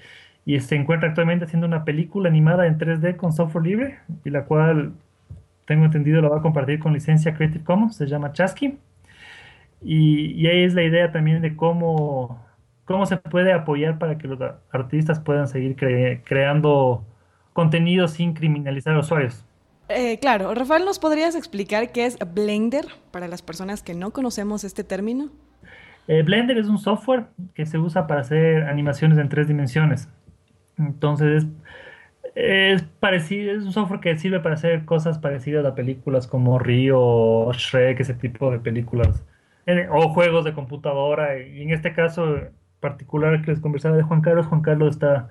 y 0.50 0.60
se 0.62 0.75
encuentra 0.75 1.10
actualmente 1.10 1.46
haciendo 1.46 1.68
una 1.68 1.86
película 1.86 2.27
animada 2.27 2.65
en 2.65 2.79
3D 2.79 3.18
con 3.18 3.34
software 3.34 3.63
libre 3.63 4.00
y 4.25 4.32
la 4.32 4.46
cual 4.46 4.94
tengo 5.68 5.86
entendido 5.86 6.24
la 6.24 6.29
va 6.29 6.38
a 6.39 6.41
compartir 6.41 6.79
con 6.79 6.91
licencia 6.91 7.36
Creative 7.36 7.63
Commons, 7.63 7.98
se 7.98 8.08
llama 8.08 8.34
Chasky. 8.34 8.79
Y, 9.84 10.48
ahí 10.48 10.63
es 10.63 10.74
la 10.74 10.82
idea 10.82 11.12
también 11.12 11.44
de 11.44 11.56
cómo, 11.56 12.44
cómo 12.86 13.06
se 13.06 13.18
puede 13.18 13.53
apoyar 13.53 14.00
para 14.00 14.18
que 14.18 14.27
los 14.27 14.39
artistas 14.72 15.20
puedan 15.20 15.48
seguir 15.48 15.75
creando 16.25 17.06
contenido 17.53 18.08
sin 18.08 18.34
criminalizar 18.34 18.96
a 18.96 19.01
usuarios. 19.01 19.46
Eh, 19.88 20.18
claro, 20.18 20.56
Rafael, 20.56 20.84
¿nos 20.84 20.98
podrías 20.98 21.36
explicar 21.36 21.91
qué 21.91 22.08
es 22.08 22.18
Blender 22.34 22.86
para 23.12 23.27
las 23.27 23.44
personas 23.44 23.84
que 23.84 23.94
no 23.94 24.10
conocemos 24.13 24.63
este 24.63 24.84
término? 24.84 25.29
Eh, 26.08 26.24
Blender 26.24 26.58
es 26.58 26.65
un 26.65 26.79
software 26.79 27.25
que 27.53 27.68
se 27.68 27.77
usa 27.77 28.08
para 28.08 28.22
hacer 28.22 28.63
animaciones 28.63 29.20
en 29.20 29.29
tres 29.29 29.48
dimensiones. 29.48 30.10
Entonces, 30.79 31.45
es 32.36 32.83
parecido, 33.00 33.51
es 33.51 33.65
un 33.65 33.74
software 33.74 34.00
que 34.00 34.17
sirve 34.17 34.39
para 34.39 34.55
hacer 34.55 34.86
cosas 34.86 35.19
parecidas 35.19 35.65
a 35.65 35.75
películas 35.75 36.27
como 36.27 36.59
Rio 36.59 37.00
o 37.00 37.53
Shrek, 37.53 38.00
ese 38.00 38.13
tipo 38.13 38.51
de 38.51 38.59
películas, 38.59 39.25
o 39.91 40.09
juegos 40.09 40.45
de 40.45 40.53
computadora. 40.53 41.39
Y 41.39 41.62
en 41.62 41.71
este 41.71 41.93
caso 41.93 42.38
particular 42.79 43.41
que 43.41 43.51
les 43.51 43.59
conversaba 43.59 43.98
de 43.98 44.03
Juan 44.03 44.21
Carlos, 44.21 44.48
Juan 44.48 44.62
Carlos 44.62 44.95
está 44.95 45.29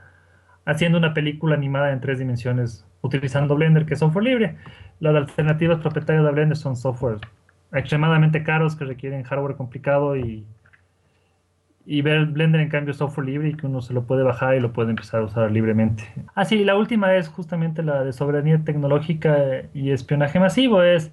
haciendo 0.64 0.98
una 0.98 1.14
película 1.14 1.54
animada 1.54 1.92
en 1.92 2.00
tres 2.00 2.18
dimensiones 2.18 2.84
utilizando 3.00 3.56
Blender, 3.56 3.86
que 3.86 3.94
es 3.94 4.00
software 4.00 4.24
libre. 4.24 4.56
Las 5.00 5.14
alternativas 5.16 5.78
propietarias 5.78 6.24
de 6.24 6.30
Blender 6.30 6.56
son 6.56 6.76
software 6.76 7.18
extremadamente 7.72 8.42
caros 8.42 8.76
que 8.76 8.84
requieren 8.84 9.22
hardware 9.22 9.56
complicado 9.56 10.16
y 10.16 10.44
y 11.90 12.02
ver 12.02 12.26
Blender 12.26 12.60
en 12.60 12.68
cambio 12.68 12.92
software 12.92 13.26
libre 13.26 13.48
y 13.48 13.54
que 13.54 13.66
uno 13.66 13.80
se 13.80 13.94
lo 13.94 14.04
puede 14.04 14.22
bajar 14.22 14.54
y 14.54 14.60
lo 14.60 14.74
puede 14.74 14.90
empezar 14.90 15.22
a 15.22 15.24
usar 15.24 15.50
libremente. 15.50 16.04
Ah, 16.34 16.44
sí, 16.44 16.62
la 16.62 16.76
última 16.76 17.14
es 17.14 17.28
justamente 17.28 17.82
la 17.82 18.04
de 18.04 18.12
soberanía 18.12 18.62
tecnológica 18.62 19.38
y 19.72 19.90
espionaje 19.90 20.38
masivo. 20.38 20.82
Es, 20.82 21.10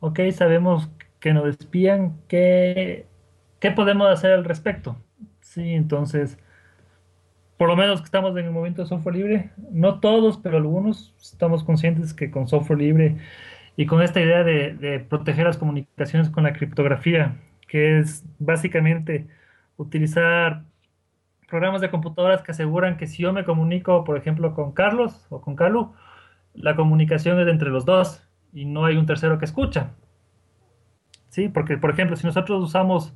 ok, 0.00 0.20
sabemos 0.32 0.90
que 1.20 1.32
nos 1.32 1.46
espían, 1.46 2.18
¿qué, 2.28 3.06
qué 3.60 3.70
podemos 3.70 4.10
hacer 4.10 4.32
al 4.32 4.44
respecto? 4.44 4.98
Sí, 5.40 5.72
entonces, 5.72 6.38
por 7.56 7.68
lo 7.68 7.76
menos 7.76 8.00
que 8.00 8.04
estamos 8.04 8.36
en 8.36 8.44
el 8.44 8.50
momento 8.50 8.82
de 8.82 8.88
software 8.88 9.16
libre, 9.16 9.50
no 9.72 10.00
todos, 10.00 10.36
pero 10.36 10.58
algunos 10.58 11.14
estamos 11.18 11.64
conscientes 11.64 12.12
que 12.12 12.30
con 12.30 12.46
software 12.46 12.78
libre 12.78 13.16
y 13.74 13.86
con 13.86 14.02
esta 14.02 14.20
idea 14.20 14.44
de, 14.44 14.74
de 14.74 15.00
proteger 15.00 15.46
las 15.46 15.56
comunicaciones 15.56 16.28
con 16.28 16.44
la 16.44 16.52
criptografía, 16.52 17.36
que 17.68 18.00
es 18.00 18.22
básicamente 18.38 19.26
utilizar 19.80 20.64
programas 21.48 21.80
de 21.80 21.90
computadoras 21.90 22.42
que 22.42 22.52
aseguran 22.52 22.96
que 22.96 23.06
si 23.06 23.22
yo 23.22 23.32
me 23.32 23.44
comunico, 23.44 24.04
por 24.04 24.16
ejemplo, 24.16 24.54
con 24.54 24.72
Carlos 24.72 25.26
o 25.30 25.40
con 25.40 25.56
Calu, 25.56 25.92
la 26.54 26.76
comunicación 26.76 27.40
es 27.40 27.48
entre 27.48 27.70
los 27.70 27.84
dos 27.84 28.22
y 28.52 28.66
no 28.66 28.84
hay 28.84 28.96
un 28.96 29.06
tercero 29.06 29.38
que 29.38 29.46
escucha. 29.46 29.92
¿Sí? 31.28 31.48
Porque, 31.48 31.78
por 31.78 31.90
ejemplo, 31.90 32.16
si 32.16 32.26
nosotros 32.26 32.62
usamos 32.62 33.14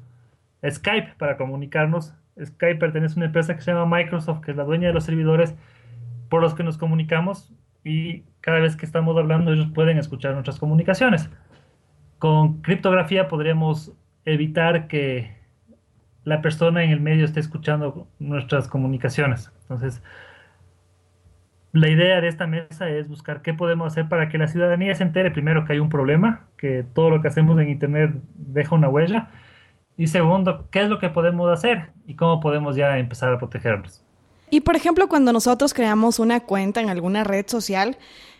Skype 0.68 1.14
para 1.18 1.36
comunicarnos, 1.36 2.14
Skype 2.42 2.76
pertenece 2.76 3.14
a 3.14 3.18
una 3.18 3.26
empresa 3.26 3.54
que 3.54 3.60
se 3.60 3.72
llama 3.72 3.98
Microsoft, 3.98 4.40
que 4.40 4.52
es 4.52 4.56
la 4.56 4.64
dueña 4.64 4.88
de 4.88 4.94
los 4.94 5.04
servidores 5.04 5.54
por 6.30 6.40
los 6.40 6.54
que 6.54 6.64
nos 6.64 6.78
comunicamos 6.78 7.52
y 7.84 8.22
cada 8.40 8.58
vez 8.60 8.76
que 8.76 8.86
estamos 8.86 9.16
hablando 9.16 9.52
ellos 9.52 9.70
pueden 9.74 9.98
escuchar 9.98 10.32
nuestras 10.32 10.58
comunicaciones. 10.58 11.28
Con 12.18 12.62
criptografía 12.62 13.28
podríamos 13.28 13.92
evitar 14.24 14.88
que 14.88 15.43
la 16.24 16.42
persona 16.42 16.82
en 16.84 16.90
el 16.90 17.00
medio 17.00 17.24
esté 17.24 17.40
escuchando 17.40 18.08
nuestras 18.18 18.68
comunicaciones. 18.68 19.52
Entonces, 19.62 20.02
la 21.72 21.88
idea 21.88 22.20
de 22.20 22.28
esta 22.28 22.46
mesa 22.46 22.88
es 22.88 23.08
buscar 23.08 23.42
qué 23.42 23.52
podemos 23.52 23.88
hacer 23.88 24.08
para 24.08 24.28
que 24.28 24.38
la 24.38 24.46
ciudadanía 24.46 24.94
se 24.94 25.02
entere 25.02 25.30
primero 25.30 25.64
que 25.64 25.74
hay 25.74 25.80
un 25.80 25.88
problema, 25.88 26.46
que 26.56 26.84
todo 26.94 27.10
lo 27.10 27.20
que 27.20 27.28
hacemos 27.28 27.58
en 27.60 27.68
Internet 27.68 28.12
deja 28.34 28.74
una 28.74 28.88
huella, 28.88 29.28
y 29.96 30.08
segundo, 30.08 30.68
qué 30.70 30.82
es 30.82 30.88
lo 30.88 30.98
que 30.98 31.10
podemos 31.10 31.50
hacer 31.52 31.90
y 32.06 32.16
cómo 32.16 32.40
podemos 32.40 32.76
ya 32.76 32.98
empezar 32.98 33.32
a 33.32 33.38
protegernos. 33.38 34.04
Y 34.50 34.60
por 34.60 34.76
ejemplo, 34.76 35.08
cuando 35.08 35.32
nosotros 35.32 35.74
creamos 35.74 36.18
una 36.18 36.40
cuenta 36.40 36.80
en 36.80 36.88
alguna 36.88 37.24
red 37.24 37.46
social, 37.48 37.96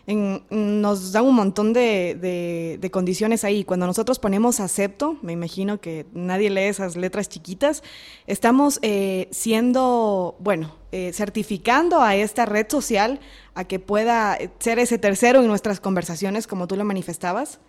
nos 0.07 1.11
dan 1.11 1.25
un 1.25 1.35
montón 1.35 1.73
de, 1.73 2.89
condiciones 2.91 3.43
ahí. 3.43 3.63
Cuando 3.63 3.87
nosotros 3.87 4.19
ponemos 4.19 4.59
acepto, 4.59 5.17
me 5.21 5.33
imagino 5.33 5.79
que 5.79 6.05
nadie 6.13 6.49
lee 6.49 6.61
esas 6.61 6.95
letras 6.95 7.27
chiquitas, 7.27 7.83
estamos 8.27 8.79
eh, 8.83 9.27
siendo, 9.31 10.35
bueno, 10.39 10.75
eh, 10.91 11.11
certificando 11.13 12.01
a 12.01 12.15
esta 12.15 12.45
red 12.45 12.67
social 12.69 13.19
a 13.55 13.63
que 13.63 13.79
pueda 13.79 14.37
ser 14.59 14.79
ese 14.79 14.99
tercero 14.99 15.41
en 15.41 15.47
nuestras 15.47 15.79
conversaciones, 15.79 16.45
como 16.45 16.67
tú 16.67 16.75
lo 16.75 16.85
manifestabas. 16.85 17.59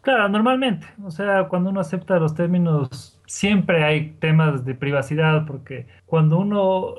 Claro, 0.00 0.28
normalmente. 0.28 0.86
O 1.04 1.10
sea, 1.10 1.48
cuando 1.48 1.70
uno 1.70 1.80
acepta 1.80 2.18
los 2.18 2.34
términos, 2.34 3.18
siempre 3.26 3.84
hay 3.84 4.10
temas 4.20 4.64
de 4.64 4.74
privacidad, 4.74 5.46
porque 5.46 5.86
cuando 6.06 6.38
uno 6.38 6.94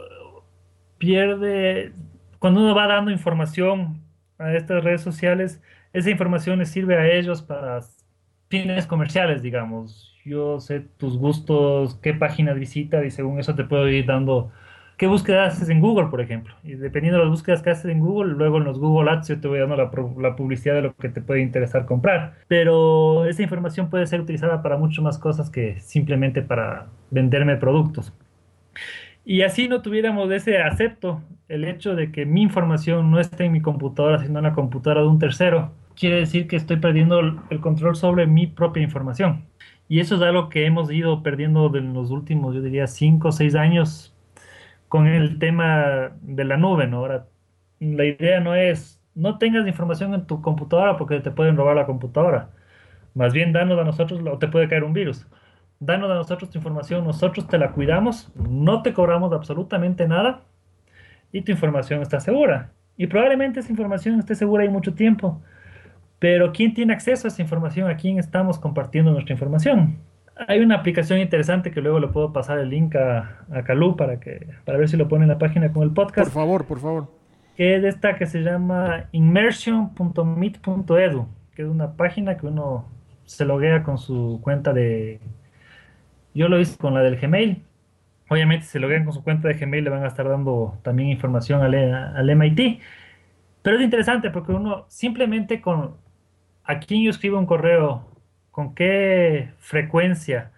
pierde, 0.97 1.93
cuando 2.39 2.61
uno 2.61 2.75
va 2.75 2.87
dando 2.87 3.11
información 3.11 4.01
a 4.37 4.53
estas 4.53 4.83
redes 4.83 5.01
sociales, 5.01 5.61
esa 5.93 6.09
información 6.09 6.59
les 6.59 6.69
sirve 6.69 6.97
a 6.97 7.07
ellos 7.07 7.41
para 7.41 7.81
fines 8.49 8.85
comerciales, 8.85 9.41
digamos. 9.41 10.13
Yo 10.25 10.59
sé 10.59 10.81
tus 10.81 11.17
gustos, 11.17 11.95
qué 12.01 12.13
páginas 12.13 12.59
visitas 12.59 13.05
y 13.05 13.11
según 13.11 13.39
eso 13.39 13.55
te 13.55 13.63
puedo 13.63 13.87
ir 13.89 14.05
dando 14.05 14.51
qué 14.97 15.07
búsquedas 15.07 15.53
haces 15.53 15.69
en 15.69 15.79
Google, 15.79 16.07
por 16.07 16.21
ejemplo. 16.21 16.53
Y 16.63 16.73
dependiendo 16.73 17.19
de 17.19 17.25
las 17.25 17.31
búsquedas 17.31 17.61
que 17.61 17.69
haces 17.69 17.85
en 17.85 17.99
Google, 17.99 18.33
luego 18.33 18.57
en 18.57 18.65
los 18.65 18.79
Google 18.79 19.11
Ads 19.11 19.27
yo 19.29 19.39
te 19.39 19.47
voy 19.47 19.59
dando 19.59 19.75
la, 19.75 19.91
la, 20.19 20.35
publicidad 20.35 20.75
de 20.75 20.81
lo 20.81 20.95
que 20.95 21.09
te 21.09 21.21
puede 21.21 21.41
interesar 21.41 21.85
comprar. 21.85 22.33
Pero 22.47 23.25
esa 23.25 23.43
información 23.43 23.89
puede 23.89 24.07
ser 24.07 24.21
utilizada 24.21 24.61
para 24.61 24.77
mucho 24.77 25.01
más 25.01 25.17
cosas 25.17 25.49
que 25.49 25.79
simplemente 25.79 26.41
para 26.41 26.87
venderme 27.11 27.55
productos. 27.55 28.11
Y 29.29 29.41
así 29.41 29.67
no 29.67 29.81
tuviéramos 29.81 30.31
ese 30.31 30.60
acepto, 30.60 31.22
el 31.50 31.65
hecho 31.65 31.96
de 31.96 32.13
que 32.13 32.25
mi 32.25 32.41
información 32.41 33.12
no 33.12 33.19
esté 33.19 33.43
en 33.43 33.51
mi 33.51 33.62
computadora, 33.62 34.19
sino 34.19 34.39
en 34.39 34.43
la 34.46 34.53
computadora 34.53 35.01
de 35.01 35.07
un 35.10 35.19
tercero, 35.19 35.74
quiere 35.98 36.15
decir 36.15 36.48
que 36.48 36.55
estoy 36.55 36.77
perdiendo 36.77 37.19
el 37.19 37.60
control 37.60 37.98
sobre 37.98 38.25
mi 38.25 38.48
propia 38.48 38.84
información. 38.84 39.46
Y 39.89 40.00
eso 40.00 40.15
es 40.15 40.22
algo 40.22 40.48
que 40.48 40.65
hemos 40.65 40.89
ido 40.91 41.24
perdiendo 41.24 41.75
en 41.75 41.93
los 41.93 42.10
últimos, 42.10 42.55
yo 42.55 42.62
diría, 42.62 42.88
5 42.88 43.27
o 43.27 43.31
6 43.34 43.55
años 43.55 44.15
con 44.88 45.07
el 45.07 45.39
tema 45.39 46.12
de 46.22 46.46
la 46.46 46.55
nube, 46.57 46.88
¿no? 46.88 47.00
Ahora, 47.00 47.27
la 47.81 48.05
idea 48.05 48.39
no 48.39 48.55
es, 48.55 49.01
no 49.13 49.38
tengas 49.39 49.67
información 49.67 50.13
en 50.13 50.25
tu 50.25 50.41
computadora 50.41 50.98
porque 50.98 51.19
te 51.19 51.31
pueden 51.31 51.57
robar 51.57 51.75
la 51.75 51.86
computadora. 51.86 52.51
Más 53.13 53.34
bien, 53.34 53.53
danos 53.53 53.79
a 53.79 53.84
nosotros, 53.84 54.22
o 54.25 54.38
te 54.39 54.48
puede 54.48 54.69
caer 54.69 54.84
un 54.86 54.93
virus 54.93 55.27
danos 55.79 56.10
a 56.10 56.15
nosotros 56.15 56.50
tu 56.50 56.57
información, 56.57 57.03
nosotros 57.03 57.48
te 57.48 57.57
la 57.57 57.72
cuidamos, 57.72 58.31
no 58.36 58.81
te 58.81 58.93
cobramos 58.93 59.34
absolutamente 59.34 60.07
nada 60.07 60.41
y 61.31 61.41
tu 61.41 61.51
información 61.51 62.01
está 62.01 62.19
segura. 62.19 62.72
Y 62.98 63.07
probablemente 63.07 63.60
esa 63.60 63.72
información 63.72 64.19
esté 64.19 64.36
segura 64.36 64.63
ahí 64.63 64.69
mucho 64.69 64.93
tiempo. 64.93 65.41
Pero 66.19 66.51
¿quién 66.51 66.74
tiene 66.74 66.93
acceso 66.93 67.27
a 67.27 67.29
esa 67.29 67.41
información? 67.41 67.89
¿A 67.89 67.96
quién 67.96 68.17
estamos 68.17 68.57
compartiendo 68.57 69.12
nuestra 69.12 69.34
información? 69.34 69.98
Hay 70.48 70.60
una 70.60 70.75
aplicación 70.75 71.19
interesante 71.19 71.72
que 71.72 71.81
luego 71.81 72.00
le 72.00 72.07
puedo 72.07 72.34
pasar 72.34 72.60
el 72.60 72.69
link 72.69 72.96
a, 72.96 73.46
a 73.51 73.63
Calú 73.63 73.96
para, 73.96 74.19
que, 74.19 74.48
para 74.65 74.79
ver 74.79 74.89
si 74.89 74.98
lo 74.98 75.07
pone 75.07 75.25
en 75.25 75.29
la 75.29 75.38
página 75.38 75.72
con 75.72 75.84
el 75.84 75.91
podcast. 75.91 76.31
Por 76.31 76.41
favor, 76.41 76.65
por 76.65 76.79
favor. 76.79 77.12
Que 77.55 77.75
es 77.75 77.84
esta 77.84 78.15
que 78.15 78.25
se 78.25 78.41
llama 78.41 79.05
immersion.meet.edu, 79.12 81.27
que 81.55 81.62
es 81.62 81.67
una 81.67 81.93
página 81.93 82.38
que 82.38 82.48
uno 82.48 82.86
se 83.25 83.46
loguea 83.46 83.84
con 83.84 83.98
su 83.98 84.39
cuenta 84.41 84.74
de 84.74 85.19
yo 86.38 86.50
lo 86.50 86.60
hice 86.60 86.77
con 86.77 86.94
la 86.94 87.01
del 87.01 87.17
Gmail. 87.17 87.63
Obviamente, 88.29 88.65
si 88.65 88.79
lo 88.79 88.88
ven 88.88 89.06
con 89.06 89.13
su 89.13 89.24
cuenta 89.24 89.48
de 89.48 89.56
Gmail, 89.56 89.84
le 89.84 89.89
van 89.89 90.03
a 90.03 90.08
estar 90.08 90.27
dando 90.27 90.77
también 90.84 91.10
información 91.10 91.62
al, 91.62 91.75
al 91.75 92.29
MIT. 92.36 92.82
Pero 93.62 93.77
es 93.77 93.84
interesante 93.84 94.29
porque 94.29 94.51
uno 94.51 94.86
simplemente 94.89 95.62
con 95.62 95.98
a 96.63 96.79
quién 96.79 97.03
yo 97.03 97.10
escribo 97.10 97.39
un 97.39 97.46
correo, 97.46 98.06
con 98.51 98.75
qué 98.75 99.51
frecuencia 99.60 100.51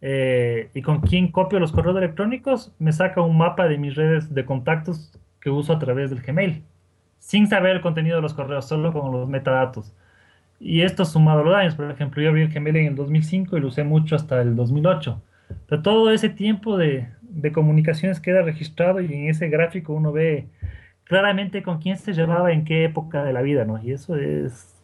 eh, 0.00 0.70
y 0.74 0.82
con 0.82 1.00
quién 1.00 1.30
copio 1.30 1.60
los 1.60 1.72
correos 1.72 1.96
electrónicos, 1.96 2.74
me 2.78 2.92
saca 2.92 3.22
un 3.22 3.38
mapa 3.38 3.68
de 3.68 3.78
mis 3.78 3.94
redes 3.94 4.34
de 4.34 4.44
contactos 4.44 5.18
que 5.40 5.50
uso 5.50 5.72
a 5.72 5.78
través 5.78 6.10
del 6.10 6.22
Gmail, 6.22 6.64
sin 7.18 7.46
saber 7.46 7.76
el 7.76 7.82
contenido 7.82 8.16
de 8.16 8.22
los 8.22 8.34
correos, 8.34 8.66
solo 8.66 8.92
con 8.92 9.12
los 9.12 9.28
metadatos. 9.28 9.94
Y 10.60 10.82
esto 10.82 11.04
sumado 11.04 11.40
a 11.40 11.44
los 11.44 11.54
años, 11.54 11.74
por 11.74 11.90
ejemplo, 11.90 12.22
yo 12.22 12.30
abrí 12.30 12.42
el 12.42 12.52
Gmail 12.52 12.76
en 12.76 12.86
el 12.86 12.94
2005 12.96 13.56
y 13.56 13.60
lo 13.60 13.68
usé 13.68 13.84
mucho 13.84 14.16
hasta 14.16 14.40
el 14.40 14.56
2008. 14.56 15.20
Pero 15.66 15.82
todo 15.82 16.10
ese 16.10 16.28
tiempo 16.28 16.76
de, 16.76 17.08
de 17.22 17.52
comunicaciones 17.52 18.20
queda 18.20 18.42
registrado 18.42 19.00
y 19.00 19.12
en 19.12 19.28
ese 19.28 19.48
gráfico 19.48 19.92
uno 19.92 20.12
ve 20.12 20.48
claramente 21.04 21.62
con 21.62 21.78
quién 21.78 21.96
se 21.98 22.12
llevaba 22.12 22.52
en 22.52 22.64
qué 22.64 22.84
época 22.84 23.24
de 23.24 23.32
la 23.32 23.42
vida, 23.42 23.64
¿no? 23.64 23.82
Y 23.82 23.92
eso 23.92 24.16
es... 24.16 24.74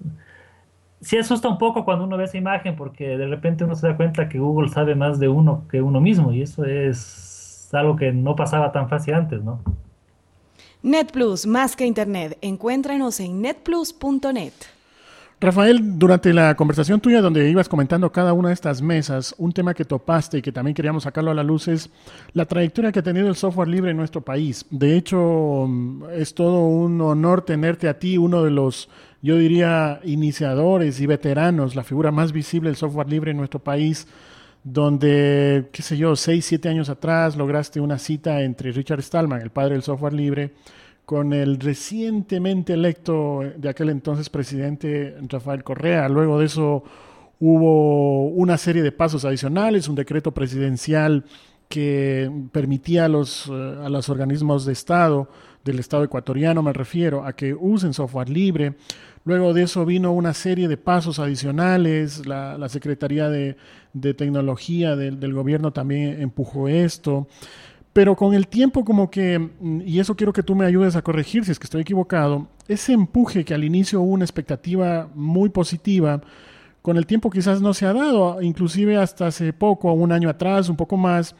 Sí 1.00 1.16
asusta 1.16 1.48
un 1.48 1.56
poco 1.56 1.87
cuando 1.87 2.04
uno 2.04 2.18
ve 2.18 2.24
esa 2.24 2.37
imagen 2.37 2.76
porque 2.76 3.16
de 3.16 3.26
repente 3.26 3.64
uno 3.64 3.74
se 3.74 3.87
da 3.87 3.96
cuenta 3.96 4.28
que 4.28 4.38
Google 4.38 4.68
sabe 4.68 4.94
más 4.94 5.18
de 5.18 5.28
uno 5.28 5.66
que 5.70 5.80
uno 5.80 5.98
mismo 5.98 6.30
y 6.30 6.42
eso 6.42 6.66
es 6.66 7.70
algo 7.72 7.96
que 7.96 8.12
no 8.12 8.37
pasaba 8.37 8.70
tan 8.70 8.88
fácil 8.90 9.14
antes, 9.14 9.42
¿no? 9.42 9.62
NetPlus, 10.83 11.46
más 11.46 11.74
que 11.74 11.87
Internet. 11.87 12.37
Encuéntranos 12.42 13.18
en 13.20 13.40
netplus.net. 13.40 14.52
Rafael, 15.42 15.98
durante 15.98 16.35
la 16.35 16.55
conversación 16.55 17.00
tuya 17.00 17.22
donde 17.22 17.48
ibas 17.48 17.66
comentando 17.66 18.12
cada 18.12 18.35
una 18.35 18.48
de 18.48 18.55
estas 18.55 18.83
mesas, 18.83 19.35
un 19.38 19.55
tema 19.55 19.72
que 19.72 19.87
topaste 19.87 20.37
y 20.37 20.42
que 20.42 20.53
también 20.53 20.74
queríamos 20.74 21.05
sacarlo 21.05 21.31
a 21.31 21.35
la 21.35 21.42
luz 21.42 21.66
es 21.66 21.88
la 22.35 22.44
trayectoria 22.44 22.92
que 22.92 22.98
ha 22.98 23.03
tenido 23.03 23.26
el 23.26 23.37
software 23.37 23.68
libre 23.68 23.90
en 23.90 23.96
nuestro 23.96 24.20
país. 24.20 24.66
De 24.68 24.98
hecho, 24.98 25.66
es 26.12 26.35
todo 26.35 26.66
un 26.66 27.00
honor 27.00 27.40
tenerte 27.40 27.88
a 27.88 27.98
ti, 27.98 28.18
uno 28.18 28.44
de 28.44 28.50
los, 28.50 28.90
yo 29.22 29.37
diría, 29.37 30.00
iniciadores 30.05 31.00
y 31.00 31.07
veteranos, 31.07 31.74
la 31.74 31.85
figura 31.85 32.11
más 32.11 32.33
visible 32.33 32.68
del 32.68 32.76
software 32.76 33.09
libre 33.09 33.31
en 33.31 33.38
nuestro 33.38 33.61
país, 33.61 34.09
donde, 34.62 35.70
qué 35.72 35.81
sé 35.81 35.96
yo, 35.96 36.16
seis, 36.16 36.44
siete 36.44 36.68
años 36.68 36.90
atrás 36.90 37.35
lograste 37.35 37.81
una 37.81 37.96
cita 37.96 38.42
entre 38.42 38.72
Richard 38.72 39.03
Stallman, 39.03 39.40
el 39.40 39.48
padre 39.48 39.72
del 39.72 39.83
software 39.83 40.12
libre, 40.12 40.53
con 41.11 41.33
el 41.33 41.59
recientemente 41.59 42.75
electo 42.75 43.40
de 43.57 43.68
aquel 43.68 43.88
entonces 43.88 44.31
presidente 44.31 45.16
Rafael 45.23 45.64
Correa. 45.64 46.09
Luego 46.09 46.38
de 46.38 46.46
eso 46.46 46.85
hubo 47.40 48.29
una 48.29 48.57
serie 48.57 48.81
de 48.81 48.92
pasos 48.92 49.25
adicionales, 49.25 49.88
un 49.88 49.96
decreto 49.96 50.31
presidencial 50.31 51.25
que 51.68 52.31
permitía 52.53 53.07
a 53.07 53.09
los, 53.09 53.49
eh, 53.49 53.77
a 53.85 53.88
los 53.88 54.09
organismos 54.09 54.64
de 54.64 54.73
Estado, 54.73 55.29
del 55.64 55.81
Estado 55.81 56.05
ecuatoriano 56.05 56.62
me 56.62 56.73
refiero, 56.73 57.27
a 57.27 57.33
que 57.33 57.55
usen 57.55 57.92
software 57.92 58.29
libre. 58.29 58.77
Luego 59.25 59.53
de 59.53 59.64
eso 59.64 59.85
vino 59.85 60.12
una 60.12 60.33
serie 60.33 60.68
de 60.68 60.77
pasos 60.77 61.18
adicionales, 61.18 62.25
la, 62.25 62.68
Secretaría 62.68 63.29
de, 63.29 63.57
Tecnología 64.14 64.94
del, 64.94 65.35
gobierno 65.35 65.73
también 65.73 66.23
empujó 66.23 66.68
esto. 66.68 67.27
Pero 67.92 68.14
con 68.14 68.35
el 68.35 68.46
tiempo 68.46 68.85
como 68.85 69.11
que, 69.11 69.38
mm, 69.38 69.83
y 69.85 69.98
eso 69.98 70.14
quiero 70.14 70.33
que 70.33 70.42
tú 70.42 70.55
me 70.55 70.66
ayudes 70.66 70.96
a 70.96 71.03
corregir 71.03 71.44
si 71.44 71.53
es 71.53 71.59
que 71.59 71.64
estoy 71.64 71.83
equivocado, 71.83 72.48
ese 72.68 72.92
empuje 72.92 73.44
que 73.44 73.55
al 73.55 73.64
inicio 73.64 74.00
hubo 74.00 74.12
una 74.12 74.24
expectativa 74.24 75.09
muy 75.14 75.48
positiva, 75.48 76.20
con 76.83 76.96
el 76.96 77.07
tiempo 77.07 77.31
quizás 77.31 77.61
no 77.61 77.74
se 77.74 77.87
ha 77.87 77.92
dado, 77.92 78.40
inclusive 78.40 78.96
hasta 78.96 79.26
hace 79.26 79.53
poco, 79.53 79.92
un 79.92 80.12
año 80.12 80.29
atrás, 80.29 80.68
un 80.68 80.76
poco 80.76 80.96
más, 80.96 81.35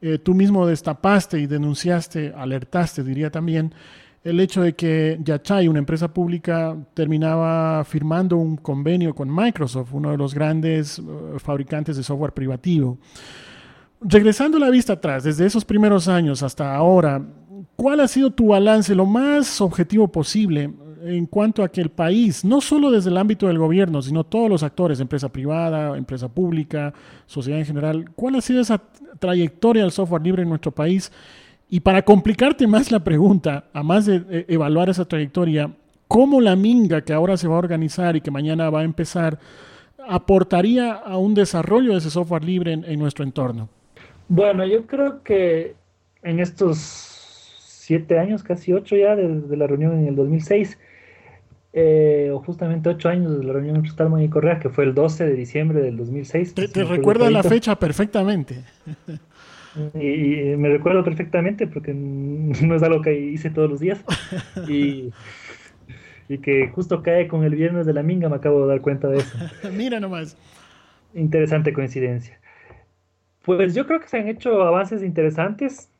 eh, 0.00 0.18
tú 0.18 0.34
mismo 0.34 0.66
destapaste 0.66 1.40
y 1.40 1.46
denunciaste, 1.46 2.32
alertaste, 2.36 3.02
diría 3.02 3.30
también, 3.30 3.74
el 4.22 4.40
hecho 4.40 4.62
de 4.62 4.74
que 4.74 5.18
Yachay, 5.22 5.68
una 5.68 5.78
empresa 5.78 6.12
pública, 6.12 6.76
terminaba 6.94 7.84
firmando 7.84 8.36
un 8.36 8.56
convenio 8.56 9.14
con 9.14 9.34
Microsoft, 9.34 9.92
uno 9.92 10.10
de 10.10 10.16
los 10.16 10.34
grandes 10.34 10.98
uh, 10.98 11.38
fabricantes 11.38 11.96
de 11.96 12.02
software 12.02 12.32
privativo. 12.32 12.98
Regresando 14.00 14.58
la 14.58 14.70
vista 14.70 14.94
atrás, 14.94 15.24
desde 15.24 15.46
esos 15.46 15.64
primeros 15.64 16.08
años 16.08 16.42
hasta 16.42 16.74
ahora, 16.74 17.22
¿cuál 17.76 18.00
ha 18.00 18.08
sido 18.08 18.30
tu 18.30 18.48
balance 18.48 18.94
lo 18.94 19.06
más 19.06 19.60
objetivo 19.60 20.08
posible 20.08 20.70
en 21.04 21.26
cuanto 21.26 21.62
a 21.62 21.68
que 21.68 21.80
el 21.80 21.90
país, 21.90 22.44
no 22.44 22.60
solo 22.60 22.90
desde 22.90 23.10
el 23.10 23.16
ámbito 23.18 23.46
del 23.46 23.58
gobierno, 23.58 24.00
sino 24.00 24.24
todos 24.24 24.48
los 24.48 24.62
actores, 24.62 25.00
empresa 25.00 25.28
privada, 25.28 25.96
empresa 25.96 26.28
pública, 26.28 26.94
sociedad 27.26 27.60
en 27.60 27.66
general, 27.66 28.10
cuál 28.14 28.36
ha 28.36 28.40
sido 28.40 28.60
esa 28.60 28.80
trayectoria 29.18 29.82
del 29.82 29.92
software 29.92 30.22
libre 30.22 30.42
en 30.42 30.48
nuestro 30.48 30.70
país? 30.70 31.12
Y 31.68 31.80
para 31.80 32.02
complicarte 32.02 32.66
más 32.66 32.90
la 32.90 33.04
pregunta, 33.04 33.64
a 33.72 33.82
más 33.82 34.06
de 34.06 34.24
eh, 34.30 34.46
evaluar 34.48 34.88
esa 34.88 35.04
trayectoria, 35.04 35.70
¿cómo 36.08 36.40
la 36.40 36.56
minga 36.56 37.02
que 37.02 37.12
ahora 37.12 37.36
se 37.36 37.48
va 37.48 37.56
a 37.56 37.58
organizar 37.58 38.16
y 38.16 38.20
que 38.20 38.30
mañana 38.30 38.70
va 38.70 38.80
a 38.80 38.84
empezar 38.84 39.38
aportaría 40.06 40.92
a 40.92 41.16
un 41.16 41.34
desarrollo 41.34 41.92
de 41.92 41.98
ese 41.98 42.10
software 42.10 42.44
libre 42.44 42.72
en 42.72 42.98
nuestro 42.98 43.24
entorno? 43.24 43.68
Bueno, 44.28 44.64
yo 44.66 44.86
creo 44.86 45.22
que 45.22 45.74
en 46.22 46.40
estos 46.40 46.78
siete 47.58 48.18
años, 48.18 48.42
casi 48.42 48.72
ocho 48.72 48.96
ya, 48.96 49.14
desde 49.14 49.56
la 49.56 49.66
reunión 49.66 49.92
en 49.98 50.06
el 50.06 50.16
2006, 50.16 50.78
eh, 51.76 52.30
o 52.32 52.38
justamente 52.38 52.88
ocho 52.88 53.08
años 53.08 53.32
desde 53.32 53.44
la 53.44 53.52
reunión 53.52 53.76
entre 53.76 53.90
Stallman 53.90 54.22
y 54.22 54.28
Correa, 54.28 54.60
que 54.60 54.68
fue 54.68 54.84
el 54.84 54.94
12 54.94 55.26
de 55.26 55.34
diciembre 55.34 55.82
del 55.82 55.96
2006. 55.96 56.54
Te, 56.54 56.84
recuerda 56.84 57.30
la 57.30 57.42
fecha 57.42 57.78
perfectamente. 57.78 58.64
Y, 60.00 60.54
me 60.56 60.68
recuerdo 60.68 61.02
perfectamente 61.02 61.66
porque 61.66 61.92
no 61.94 62.76
es 62.76 62.82
algo 62.84 63.02
que 63.02 63.18
hice 63.18 63.50
todos 63.50 63.68
los 63.68 63.80
días. 63.80 64.04
Y, 64.68 65.12
y 66.28 66.38
que 66.38 66.68
justo 66.68 67.02
cae 67.02 67.26
con 67.26 67.42
el 67.42 67.56
viernes 67.56 67.84
de 67.84 67.92
la 67.92 68.04
minga, 68.04 68.28
me 68.28 68.36
acabo 68.36 68.62
de 68.62 68.68
dar 68.68 68.80
cuenta 68.80 69.08
de 69.08 69.18
eso. 69.18 69.36
Mira 69.72 69.98
nomás. 69.98 70.36
Interesante 71.12 71.72
coincidencia. 71.72 72.38
Pues 73.44 73.74
yo 73.74 73.86
creo 73.86 74.00
que 74.00 74.08
se 74.08 74.18
han 74.18 74.28
hecho 74.28 74.62
avances 74.62 75.02
interesantes. 75.02 75.90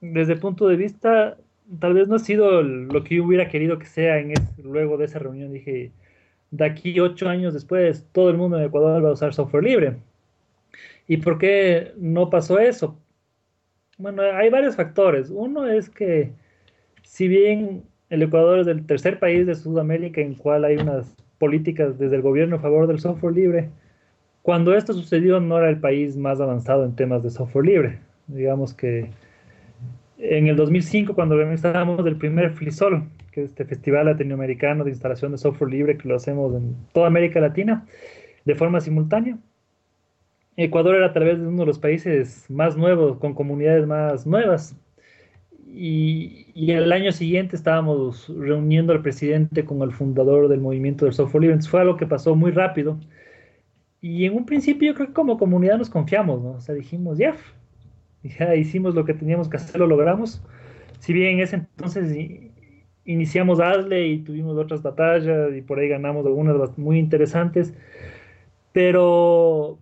Desde 0.00 0.34
el 0.34 0.40
punto 0.40 0.68
de 0.68 0.76
vista, 0.76 1.36
tal 1.80 1.94
vez 1.94 2.08
no 2.08 2.16
ha 2.16 2.18
sido 2.18 2.62
lo 2.62 3.04
que 3.04 3.16
yo 3.16 3.24
hubiera 3.24 3.48
querido 3.48 3.78
que 3.78 3.86
sea 3.86 4.18
en 4.18 4.32
luego 4.62 4.96
de 4.96 5.04
esa 5.04 5.18
reunión. 5.18 5.52
Dije, 5.52 5.92
de 6.50 6.64
aquí 6.64 6.98
ocho 7.00 7.28
años 7.28 7.52
después, 7.52 8.06
todo 8.12 8.30
el 8.30 8.38
mundo 8.38 8.58
en 8.58 8.64
Ecuador 8.64 9.04
va 9.04 9.10
a 9.10 9.12
usar 9.12 9.34
software 9.34 9.64
libre. 9.64 9.96
¿Y 11.06 11.18
por 11.18 11.38
qué 11.38 11.92
no 11.98 12.30
pasó 12.30 12.58
eso? 12.58 12.98
Bueno, 13.98 14.22
hay 14.22 14.50
varios 14.50 14.76
factores. 14.76 15.30
Uno 15.30 15.66
es 15.66 15.90
que 15.90 16.32
si 17.02 17.28
bien 17.28 17.84
el 18.10 18.22
Ecuador 18.22 18.60
es 18.60 18.66
el 18.66 18.86
tercer 18.86 19.18
país 19.18 19.46
de 19.46 19.54
Sudamérica 19.54 20.20
en 20.20 20.34
cual 20.34 20.64
hay 20.64 20.76
unas 20.76 21.14
políticas 21.38 21.98
desde 21.98 22.16
el 22.16 22.22
gobierno 22.22 22.56
a 22.56 22.60
favor 22.60 22.86
del 22.86 22.98
software 22.98 23.34
libre, 23.34 23.70
cuando 24.46 24.76
esto 24.76 24.92
sucedió 24.92 25.40
no 25.40 25.58
era 25.58 25.68
el 25.68 25.80
país 25.80 26.16
más 26.16 26.40
avanzado 26.40 26.84
en 26.84 26.94
temas 26.94 27.20
de 27.24 27.30
software 27.30 27.66
libre. 27.66 27.98
Digamos 28.28 28.72
que 28.72 29.10
en 30.18 30.46
el 30.46 30.54
2005, 30.54 31.16
cuando 31.16 31.34
organizábamos 31.34 32.06
el 32.06 32.14
primer 32.14 32.52
FLISOL, 32.52 33.02
que 33.32 33.42
es 33.42 33.50
este 33.50 33.64
festival 33.64 34.06
latinoamericano 34.06 34.84
de 34.84 34.90
instalación 34.90 35.32
de 35.32 35.38
software 35.38 35.72
libre 35.72 35.98
que 35.98 36.06
lo 36.06 36.14
hacemos 36.14 36.54
en 36.54 36.76
toda 36.92 37.08
América 37.08 37.40
Latina 37.40 37.86
de 38.44 38.54
forma 38.54 38.80
simultánea, 38.80 39.36
Ecuador 40.56 40.94
era 40.94 41.12
tal 41.12 41.24
vez 41.24 41.40
uno 41.40 41.62
de 41.62 41.66
los 41.66 41.80
países 41.80 42.48
más 42.48 42.76
nuevos, 42.76 43.18
con 43.18 43.34
comunidades 43.34 43.84
más 43.84 44.28
nuevas. 44.28 44.76
Y, 45.66 46.52
y, 46.54 46.70
el 46.70 46.92
año 46.92 47.10
siguiente 47.10 47.56
estábamos 47.56 48.32
reuniendo 48.38 48.92
al 48.92 49.02
presidente 49.02 49.64
con 49.64 49.82
el 49.82 49.90
fundador 49.90 50.46
del 50.46 50.60
movimiento 50.60 51.04
del 51.04 51.14
software 51.14 51.40
libre. 51.42 51.54
Entonces 51.54 51.70
fue 51.72 51.80
algo 51.80 51.96
que 51.96 52.06
pasó 52.06 52.36
muy 52.36 52.52
rápido. 52.52 52.96
Y 54.00 54.24
en 54.24 54.34
un 54.34 54.46
principio 54.46 54.88
yo 54.88 54.94
creo 54.94 55.08
que 55.08 55.12
como 55.14 55.38
comunidad 55.38 55.78
nos 55.78 55.90
confiamos, 55.90 56.42
¿no? 56.42 56.50
O 56.52 56.60
sea, 56.60 56.74
dijimos, 56.74 57.18
ya, 57.18 57.36
ya 58.22 58.54
hicimos 58.54 58.94
lo 58.94 59.04
que 59.04 59.14
teníamos 59.14 59.48
que 59.48 59.56
hacer, 59.56 59.80
lo 59.80 59.86
logramos. 59.86 60.42
Si 60.98 61.12
bien 61.12 61.34
en 61.34 61.40
ese 61.40 61.56
entonces 61.56 62.16
iniciamos 63.04 63.60
ASLE 63.60 64.06
y 64.08 64.18
tuvimos 64.18 64.56
otras 64.58 64.82
batallas 64.82 65.54
y 65.56 65.62
por 65.62 65.78
ahí 65.78 65.88
ganamos 65.88 66.26
algunas 66.26 66.76
muy 66.78 66.98
interesantes, 66.98 67.74
pero 68.72 69.78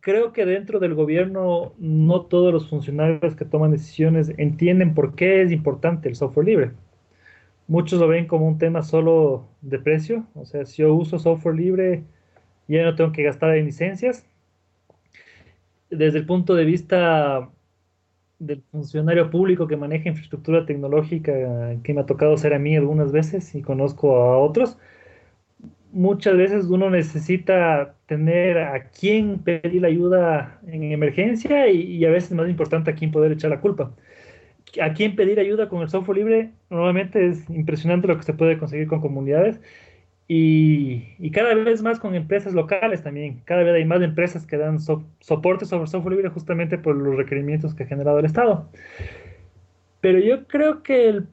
creo 0.00 0.32
que 0.32 0.46
dentro 0.46 0.78
del 0.78 0.94
gobierno 0.94 1.72
no 1.78 2.22
todos 2.22 2.52
los 2.52 2.68
funcionarios 2.68 3.34
que 3.34 3.44
toman 3.44 3.72
decisiones 3.72 4.32
entienden 4.36 4.94
por 4.94 5.14
qué 5.14 5.42
es 5.42 5.52
importante 5.52 6.08
el 6.08 6.14
software 6.14 6.46
libre. 6.46 6.70
Muchos 7.66 8.00
lo 8.00 8.08
ven 8.08 8.26
como 8.26 8.46
un 8.46 8.58
tema 8.58 8.82
solo 8.82 9.48
de 9.60 9.78
precio, 9.78 10.26
o 10.34 10.44
sea, 10.46 10.64
si 10.64 10.82
yo 10.82 10.94
uso 10.94 11.18
software 11.18 11.56
libre, 11.56 12.04
ya 12.68 12.84
no 12.84 12.94
tengo 12.94 13.12
que 13.12 13.22
gastar 13.22 13.56
en 13.56 13.66
licencias. 13.66 14.26
Desde 15.90 16.18
el 16.18 16.26
punto 16.26 16.54
de 16.54 16.64
vista 16.64 17.50
del 18.38 18.62
funcionario 18.70 19.30
público 19.30 19.66
que 19.66 19.76
maneja 19.76 20.10
infraestructura 20.10 20.64
tecnológica, 20.66 21.32
que 21.82 21.94
me 21.94 22.00
ha 22.00 22.06
tocado 22.06 22.36
ser 22.36 22.54
a 22.54 22.58
mí 22.58 22.76
algunas 22.76 23.10
veces 23.10 23.54
y 23.54 23.62
conozco 23.62 24.16
a 24.16 24.38
otros, 24.38 24.78
muchas 25.92 26.36
veces 26.36 26.66
uno 26.66 26.90
necesita 26.90 27.94
tener 28.06 28.58
a 28.58 28.88
quién 28.90 29.38
pedir 29.38 29.84
ayuda 29.84 30.60
en 30.66 30.92
emergencia 30.92 31.68
y, 31.70 32.04
a 32.04 32.10
veces 32.10 32.32
más 32.32 32.48
importante 32.48 32.90
a 32.90 32.94
quién 32.94 33.10
poder 33.10 33.32
echar 33.32 33.50
la 33.50 33.60
culpa. 33.60 33.92
A 34.82 34.92
quién 34.92 35.16
pedir 35.16 35.40
ayuda 35.40 35.68
con 35.68 35.80
el 35.82 35.88
software 35.88 36.18
libre, 36.18 36.52
normalmente 36.70 37.26
es 37.26 37.48
impresionante 37.48 38.06
lo 38.06 38.16
que 38.18 38.22
se 38.22 38.34
puede 38.34 38.58
conseguir 38.58 38.86
con 38.86 39.00
comunidades 39.00 39.60
y, 40.28 41.30
cada 41.32 41.54
vez 41.54 41.82
más 41.82 41.98
con 41.98 42.14
empresas 42.14 42.52
locales 42.52 43.02
también. 43.02 43.40
Cada 43.44 43.62
vez 43.62 43.74
hay 43.74 43.84
más 43.86 44.02
empresas 44.02 44.46
que 44.46 44.58
dan 44.58 44.78
soporte 44.78 45.64
sobre 45.64 45.86
software 45.86 46.16
libre 46.16 46.28
justamente 46.30 46.78
por 46.78 46.94
los 46.96 47.16
requerimientos 47.16 47.74
que 47.74 47.84
ha 47.84 47.86
generado 47.86 48.18
el 48.18 48.26
Estado. 48.26 48.68
Pero 50.00 50.18
yo 50.18 50.46
creo 50.46 50.82
que 50.82 51.08
el 51.08 51.28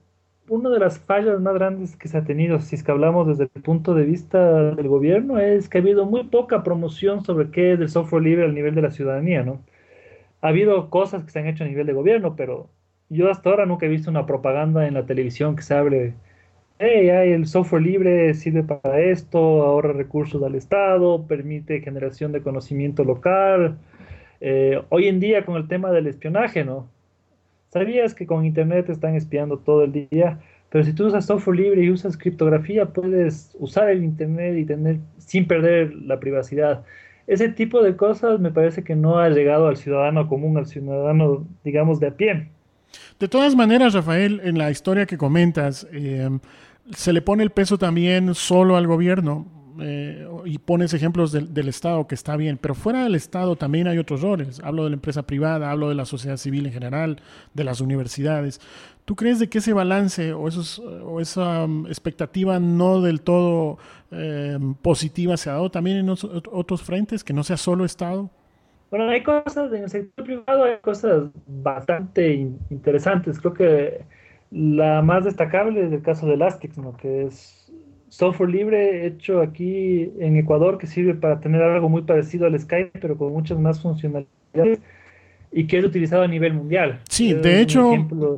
una 0.50 0.70
de 0.70 0.80
las 0.80 1.00
fallas 1.00 1.40
más 1.42 1.56
grandes 1.56 1.96
que 1.96 2.08
se 2.08 2.18
ha 2.18 2.24
tenido, 2.24 2.60
si 2.60 2.76
es 2.76 2.84
que 2.84 2.92
hablamos 2.92 3.28
desde 3.28 3.50
el 3.54 3.62
punto 3.62 3.96
de 3.96 4.06
vista 4.06 4.74
del 4.76 4.88
gobierno, 4.88 5.40
es 5.40 5.70
que 5.70 5.80
ha 5.80 5.82
habido 5.82 6.06
muy 6.06 6.26
poca 6.26 6.64
promoción 6.64 7.24
sobre 7.24 7.50
qué 7.52 7.74
es 7.74 7.80
el 7.80 7.90
software 7.90 8.24
libre 8.24 8.46
al 8.46 8.54
nivel 8.54 8.76
de 8.76 8.82
la 8.82 8.92
ciudadanía, 8.92 9.44
¿no? 9.44 9.62
Ha 10.42 10.50
habido 10.50 10.90
cosas 10.90 11.24
que 11.24 11.32
se 11.32 11.40
han 11.40 11.48
hecho 11.48 11.64
a 11.64 11.68
nivel 11.68 11.88
de 11.88 11.94
gobierno, 11.94 12.36
pero 12.36 12.70
yo 13.10 13.30
hasta 13.32 13.50
ahora 13.50 13.66
nunca 13.66 13.86
he 13.86 13.90
visto 13.90 14.10
una 14.12 14.26
propaganda 14.26 14.88
en 14.88 14.94
la 14.94 15.06
televisión 15.06 15.56
que 15.56 15.64
se 15.64 15.74
hable, 15.76 16.14
hey, 16.80 17.32
el 17.32 17.48
software 17.48 17.82
libre 17.82 18.34
sirve 18.34 18.64
para 18.64 19.00
esto, 19.00 19.38
ahorra 19.64 19.94
recursos 19.94 20.42
al 20.44 20.56
Estado, 20.56 21.26
permite 21.28 21.82
generación 21.82 22.32
de 22.32 22.42
conocimiento 22.42 23.04
local. 23.04 23.78
Eh, 24.42 24.82
hoy 24.90 25.08
en 25.08 25.20
día 25.20 25.46
con 25.46 25.56
el 25.56 25.68
tema 25.68 25.92
del 25.92 26.08
espionaje, 26.08 26.66
¿no? 26.66 26.90
¿Sabías 27.70 28.14
que 28.14 28.26
con 28.26 28.46
Internet 28.46 28.88
te 28.88 28.92
están 28.92 29.16
espiando 29.16 29.58
todo 29.60 29.84
el 29.84 29.92
día? 29.92 30.40
Pero 30.70 30.84
si 30.84 30.94
tú 30.94 31.06
usas 31.08 31.26
software 31.26 31.58
libre 31.58 31.84
y 31.84 31.90
usas 31.92 32.18
criptografía, 32.18 32.86
puedes 32.86 33.56
usar 33.60 33.90
el 33.90 34.04
Internet 34.04 34.58
y 34.58 34.66
tener 34.66 35.00
sin 35.18 35.48
perder 35.48 35.94
la 35.94 36.20
privacidad. 36.20 36.84
Ese 37.28 37.50
tipo 37.50 37.82
de 37.82 37.96
cosas 37.96 38.40
me 38.40 38.52
parece 38.52 38.84
que 38.84 38.96
no 38.96 39.18
ha 39.18 39.30
llegado 39.30 39.68
al 39.68 39.78
ciudadano 39.78 40.28
común, 40.28 40.58
al 40.58 40.68
ciudadano, 40.68 41.48
digamos, 41.64 42.00
de 42.00 42.08
a 42.08 42.12
pie. 42.12 42.50
De 43.20 43.28
todas 43.28 43.56
maneras, 43.56 43.94
Rafael, 43.94 44.42
en 44.44 44.58
la 44.58 44.72
historia 44.72 45.06
que 45.06 45.18
comentas, 45.18 45.88
eh, 45.92 46.30
se 46.94 47.14
le 47.14 47.22
pone 47.22 47.44
el 47.44 47.52
peso 47.52 47.78
también 47.78 48.36
solo 48.36 48.76
al 48.76 48.88
gobierno. 48.88 49.48
Eh, 49.78 50.26
y 50.46 50.58
pones 50.58 50.94
ejemplos 50.94 51.34
del, 51.34 51.68
Estado, 51.68 52.08
que 52.08 52.16
está 52.16 52.38
bien, 52.38 52.58
pero 52.58 52.76
fuera 52.76 53.04
del 53.04 53.14
Estado 53.14 53.58
también 53.58 53.88
hay 53.88 53.98
otros 53.98 54.22
roles. 54.22 54.62
Hablo 54.64 54.86
de 54.86 54.92
la 54.92 54.96
empresa 54.96 55.24
privada, 55.24 55.70
hablo 55.70 55.90
de 55.90 55.96
la 55.96 56.06
sociedad 56.06 56.38
civil 56.38 56.66
en 56.68 56.72
general, 56.72 57.22
de 57.54 57.64
las 57.66 57.82
universidades. 57.82 58.62
¿Tú 59.04 59.16
crees 59.16 59.40
de 59.40 59.50
que 59.50 59.58
ese 59.58 59.74
balance 59.74 60.34
o, 60.34 60.48
esos, 60.48 60.80
o 60.80 61.20
esa 61.20 61.66
um, 61.66 61.88
expectativa 61.88 62.58
no 62.60 63.02
del 63.02 63.22
todo 63.22 63.78
eh, 64.12 64.58
positiva 64.82 65.36
se 65.36 65.50
ha 65.50 65.54
dado 65.54 65.70
también 65.70 65.98
en 65.98 66.10
otros 66.10 66.82
frentes, 66.82 67.24
que 67.24 67.34
no 67.34 67.44
sea 67.44 67.58
solo 67.58 67.84
Estado? 67.84 68.32
Bueno, 68.90 69.10
hay 69.10 69.24
cosas 69.24 69.72
en 69.74 69.84
el 69.84 69.90
sector 69.90 70.26
privado, 70.26 70.64
hay 70.64 70.78
cosas 70.82 71.30
bastante 71.48 72.34
interesantes. 72.70 73.40
Creo 73.40 73.54
que 73.54 74.06
la 74.52 75.02
más 75.02 75.26
destacable 75.26 75.86
es 75.86 75.92
el 75.92 76.02
caso 76.02 76.28
de 76.28 76.36
Elastic, 76.36 76.78
¿no? 76.78 76.96
que 76.96 77.26
es 77.26 77.74
software 78.10 78.50
libre 78.50 79.06
hecho 79.06 79.42
aquí 79.42 80.12
en 80.20 80.38
Ecuador 80.38 80.78
que 80.78 80.88
sirve 80.88 81.16
para 81.16 81.40
tener 81.40 81.62
algo 81.62 81.90
muy 81.90 82.04
parecido 82.04 82.46
al 82.46 82.60
Skype, 82.60 83.00
pero 83.00 83.18
con 83.18 83.34
muchas 83.34 83.60
más 83.60 83.82
funcionalidades 83.82 84.80
y 85.52 85.68
que 85.68 85.80
es 85.80 85.86
utilizado 85.86 86.24
a 86.24 86.28
nivel 86.28 86.54
mundial. 86.54 87.00
Sí, 87.10 87.34
de 87.34 87.62
hecho, 87.62 87.92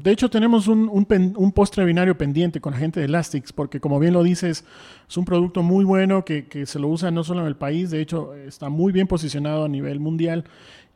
de 0.03 0.11
hecho 0.11 0.29
tenemos 0.29 0.67
un, 0.67 0.89
un, 0.89 1.33
un 1.35 1.51
postre 1.51 1.83
binario 1.85 2.17
pendiente 2.17 2.61
con 2.61 2.73
la 2.73 2.79
gente 2.79 2.99
de 2.99 3.07
Elastics, 3.07 3.53
porque 3.53 3.79
como 3.79 3.99
bien 3.99 4.13
lo 4.13 4.23
dices, 4.23 4.65
es 5.07 5.17
un 5.17 5.25
producto 5.25 5.63
muy 5.63 5.83
bueno 5.83 6.25
que, 6.25 6.45
que, 6.45 6.65
se 6.65 6.79
lo 6.79 6.87
usa 6.87 7.09
no 7.11 7.23
solo 7.23 7.41
en 7.41 7.47
el 7.47 7.55
país, 7.55 7.89
de 7.89 8.01
hecho 8.01 8.35
está 8.35 8.69
muy 8.69 8.91
bien 8.91 9.07
posicionado 9.07 9.65
a 9.65 9.69
nivel 9.69 9.99
mundial 9.99 10.43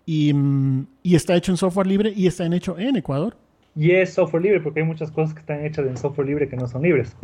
y, 0.05 0.33
mm, 0.33 0.87
y 1.03 1.15
está 1.15 1.35
hecho 1.35 1.51
en 1.51 1.57
software 1.57 1.87
libre 1.87 2.13
y 2.15 2.27
está 2.27 2.45
hecho 2.45 2.77
en 2.77 2.95
Ecuador. 2.95 3.35
Y 3.75 3.91
es 3.91 4.13
software 4.13 4.43
libre, 4.43 4.59
porque 4.59 4.81
hay 4.81 4.85
muchas 4.85 5.11
cosas 5.11 5.33
que 5.33 5.39
están 5.39 5.65
hechas 5.65 5.85
en 5.85 5.97
software 5.97 6.27
libre 6.27 6.49
que 6.49 6.57
no 6.57 6.67
son 6.67 6.81
libres. 6.81 7.15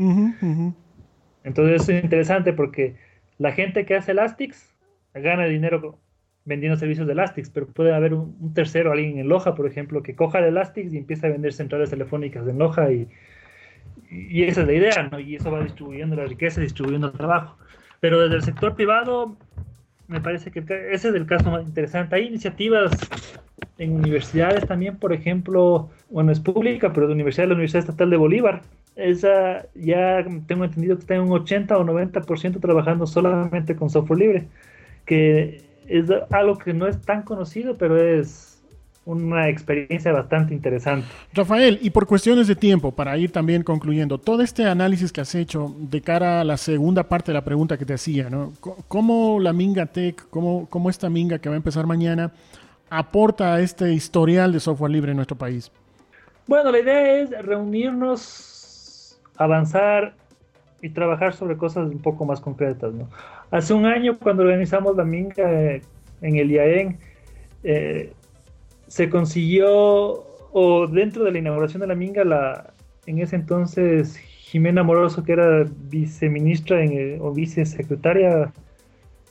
Entonces 1.44 1.82
eso 1.82 1.92
es 1.92 2.04
interesante 2.04 2.54
porque 2.54 2.96
la 3.38 3.52
gente 3.52 3.86
que 3.86 3.96
hace 3.96 4.12
Elastics 4.12 4.74
gana 5.14 5.46
dinero 5.46 6.00
vendiendo 6.48 6.80
servicios 6.80 7.06
de 7.06 7.14
Elastics, 7.14 7.50
pero 7.50 7.68
puede 7.68 7.94
haber 7.94 8.14
un, 8.14 8.54
tercero, 8.54 8.94
alguien 8.94 9.20
en 9.20 9.28
Loja, 9.28 9.54
por 9.54 9.68
ejemplo, 9.68 10.02
que 10.02 10.16
coja 10.16 10.40
el 10.40 10.46
Elastics 10.46 10.94
y 10.94 10.98
empieza 10.98 11.28
a 11.28 11.30
vender 11.30 11.52
centrales 11.54 11.90
telefónicas 11.90 12.48
en 12.48 12.58
Loja 12.58 12.92
y, 12.92 13.08
y 14.10 14.44
esa 14.44 14.62
es 14.62 14.68
la 14.68 14.74
idea, 14.74 15.10
¿no? 15.12 15.20
Y 15.20 15.36
eso 15.36 15.52
va 15.52 15.62
distribuyendo 15.62 16.16
la 16.16 16.26
riqueza, 16.26 16.62
distribuyendo 16.62 17.08
el 17.08 17.14
trabajo. 17.14 17.58
Pero 18.00 18.22
desde 18.22 18.36
el 18.38 18.44
sector 18.44 18.76
privado, 18.76 19.36
me 20.08 20.22
parece 20.22 20.50
que 20.52 20.60
ese 20.60 21.10
es 21.10 21.16
el 21.16 21.26
caso 21.26 21.52
más 21.52 21.66
interesante. 21.66 22.16
Hay 22.16 22.28
iniciativas 22.28 22.92
en 23.78 23.94
universidades 23.94 24.66
también, 24.66 24.98
por 24.98 25.12
ejemplo, 25.12 25.90
bueno, 26.10 26.32
es 26.32 26.40
pública, 26.40 26.94
pero 26.94 27.08
de 27.08 27.14
universidad, 27.14 27.48
la 27.48 27.56
Universidad 27.56 27.82
Estatal 27.82 28.10
de 28.10 28.18
Bolívar, 28.18 28.62
esa 28.96 29.68
ya 29.76 30.26
tengo 30.48 30.64
entendido 30.64 30.96
que 30.96 31.02
está 31.02 31.16
en 31.16 31.22
un 31.22 31.34
80 31.34 31.78
o 31.78 31.84
90% 31.84 32.62
trabajando 32.62 33.06
solamente 33.06 33.76
con 33.76 33.90
software 33.90 34.20
libre, 34.20 34.48
que 35.06 35.67
es 35.88 36.06
algo 36.32 36.58
que 36.58 36.74
no 36.74 36.88
es 36.88 37.02
tan 37.02 37.24
conocido, 37.24 37.78
pero 37.78 37.98
es 37.98 38.58
una 39.08 39.48
experiencia 39.48 40.12
bastante 40.12 40.54
interesante. 40.54 41.08
Rafael, 41.34 41.80
y 41.82 41.92
por 41.92 42.06
cuestiones 42.06 42.48
de 42.48 42.58
tiempo, 42.58 42.92
para 42.92 43.18
ir 43.18 43.32
también 43.32 43.64
concluyendo, 43.64 44.18
todo 44.18 44.42
este 44.42 44.66
análisis 44.66 45.14
que 45.14 45.22
has 45.22 45.34
hecho 45.34 45.74
de 45.80 46.02
cara 46.02 46.42
a 46.42 46.44
la 46.44 46.58
segunda 46.58 47.04
parte 47.04 47.32
de 47.32 47.36
la 47.36 47.46
pregunta 47.46 47.78
que 47.78 47.86
te 47.86 47.94
hacía, 47.94 48.30
¿no? 48.30 48.52
¿Cómo 48.90 49.40
la 49.40 49.54
Minga 49.54 49.86
Tech, 49.86 50.28
cómo, 50.30 50.68
cómo 50.70 50.90
esta 50.90 51.10
Minga 51.10 51.40
que 51.40 51.48
va 51.48 51.56
a 51.56 51.58
empezar 51.58 51.88
mañana, 51.88 52.34
aporta 52.90 53.54
a 53.54 53.62
este 53.62 53.94
historial 53.94 54.52
de 54.52 54.60
software 54.60 54.92
libre 54.92 55.12
en 55.12 55.18
nuestro 55.18 55.38
país? 55.38 55.72
Bueno, 56.46 56.70
la 56.70 56.80
idea 56.80 57.22
es 57.22 57.30
reunirnos, 57.46 59.18
avanzar 59.38 60.16
y 60.82 60.90
trabajar 60.90 61.34
sobre 61.34 61.56
cosas 61.56 61.90
un 61.90 62.00
poco 62.00 62.26
más 62.26 62.42
concretas. 62.42 62.94
¿no? 62.94 63.08
Hace 63.50 63.74
un 63.74 63.86
año, 63.86 64.18
cuando 64.20 64.44
organizamos 64.44 64.96
la 64.98 65.06
Minga 65.06 65.52
eh, 65.52 65.82
en 66.22 66.36
el 66.36 66.52
IAEN, 66.52 66.98
eh, 67.64 68.12
se 68.88 69.10
consiguió, 69.10 69.70
o 70.52 70.88
dentro 70.88 71.24
de 71.24 71.32
la 71.32 71.40
inauguración 71.40 71.82
de 71.82 71.88
la 71.88 71.96
Minga, 71.96 72.26
la, 72.26 72.74
en 73.06 73.20
ese 73.20 73.38
entonces 73.38 74.18
Jimena 74.18 74.84
Moroso, 74.84 75.24
que 75.24 75.34
era 75.34 75.66
viceministra 75.90 76.84
en, 76.84 77.20
o 77.22 77.32
vicesecretaria 77.32 78.52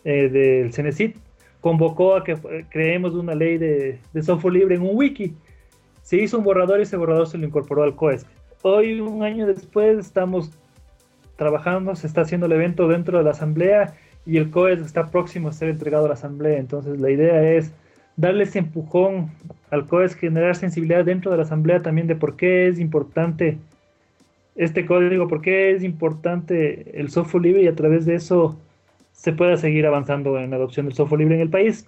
eh, 0.05 0.29
del 0.29 0.72
CENESIT, 0.72 1.16
convocó 1.61 2.16
a 2.16 2.24
que 2.24 2.37
creemos 2.70 3.14
una 3.14 3.35
ley 3.35 3.59
de, 3.59 3.98
de, 4.12 4.22
software 4.22 4.55
libre 4.55 4.76
en 4.76 4.83
un 4.83 4.90
wiki. 4.92 5.35
Se 6.02 6.16
hizo 6.16 6.38
un 6.38 6.44
borrador 6.44 6.79
y 6.79 6.83
ese 6.83 6.96
borrador 6.96 7.26
se 7.26 7.38
lo 7.38 7.46
incorporó 7.46 7.83
al 7.83 7.96
COESC. 7.96 8.26
Hoy, 8.62 9.00
un 9.00 9.22
año 9.22 9.46
después, 9.46 9.98
estamos 9.98 10.50
trabajando, 11.37 11.94
se 11.96 12.07
está 12.07 12.22
haciendo 12.22 12.46
el 12.46 12.52
evento 12.52 12.88
dentro 12.88 13.18
de 13.18 13.24
la 13.24 13.31
asamblea 13.31 13.94
y 14.27 14.39
el 14.39 14.51
COES 14.51 14.81
está 14.81 15.11
próximo 15.11 15.49
a 15.49 15.53
ser 15.53 15.69
entregado 15.69 16.05
a 16.05 16.09
la 16.09 16.15
asamblea. 16.15 16.59
Entonces 16.59 17.01
la 17.01 17.11
idea 17.11 17.53
es 17.53 17.73
darle 18.17 18.45
ese 18.45 18.59
empujón 18.59 19.31
al 19.71 19.87
COES, 19.87 20.17
generar 20.17 20.57
sensibilidad 20.57 21.05
dentro 21.05 21.31
de 21.31 21.37
la 21.37 21.45
asamblea 21.45 21.81
también 21.81 22.09
de 22.09 22.17
por 22.17 22.37
qué 22.37 22.69
es 22.69 22.81
importante 22.81 23.59
este 24.57 24.85
código, 24.87 25.29
por 25.29 25.43
qué 25.43 25.71
es 25.71 25.85
importante 25.85 26.99
el 26.99 27.11
software 27.11 27.45
libre 27.45 27.62
y 27.62 27.69
a 27.69 27.75
través 27.75 28.07
de 28.07 28.17
eso 28.17 28.59
se 29.12 29.33
pueda 29.33 29.57
seguir 29.57 29.87
avanzando 29.87 30.39
en 30.39 30.51
la 30.51 30.57
adopción 30.57 30.87
del 30.87 30.95
software 30.95 31.21
libre 31.21 31.37
en 31.37 31.43
el 31.43 31.51
país. 31.51 31.87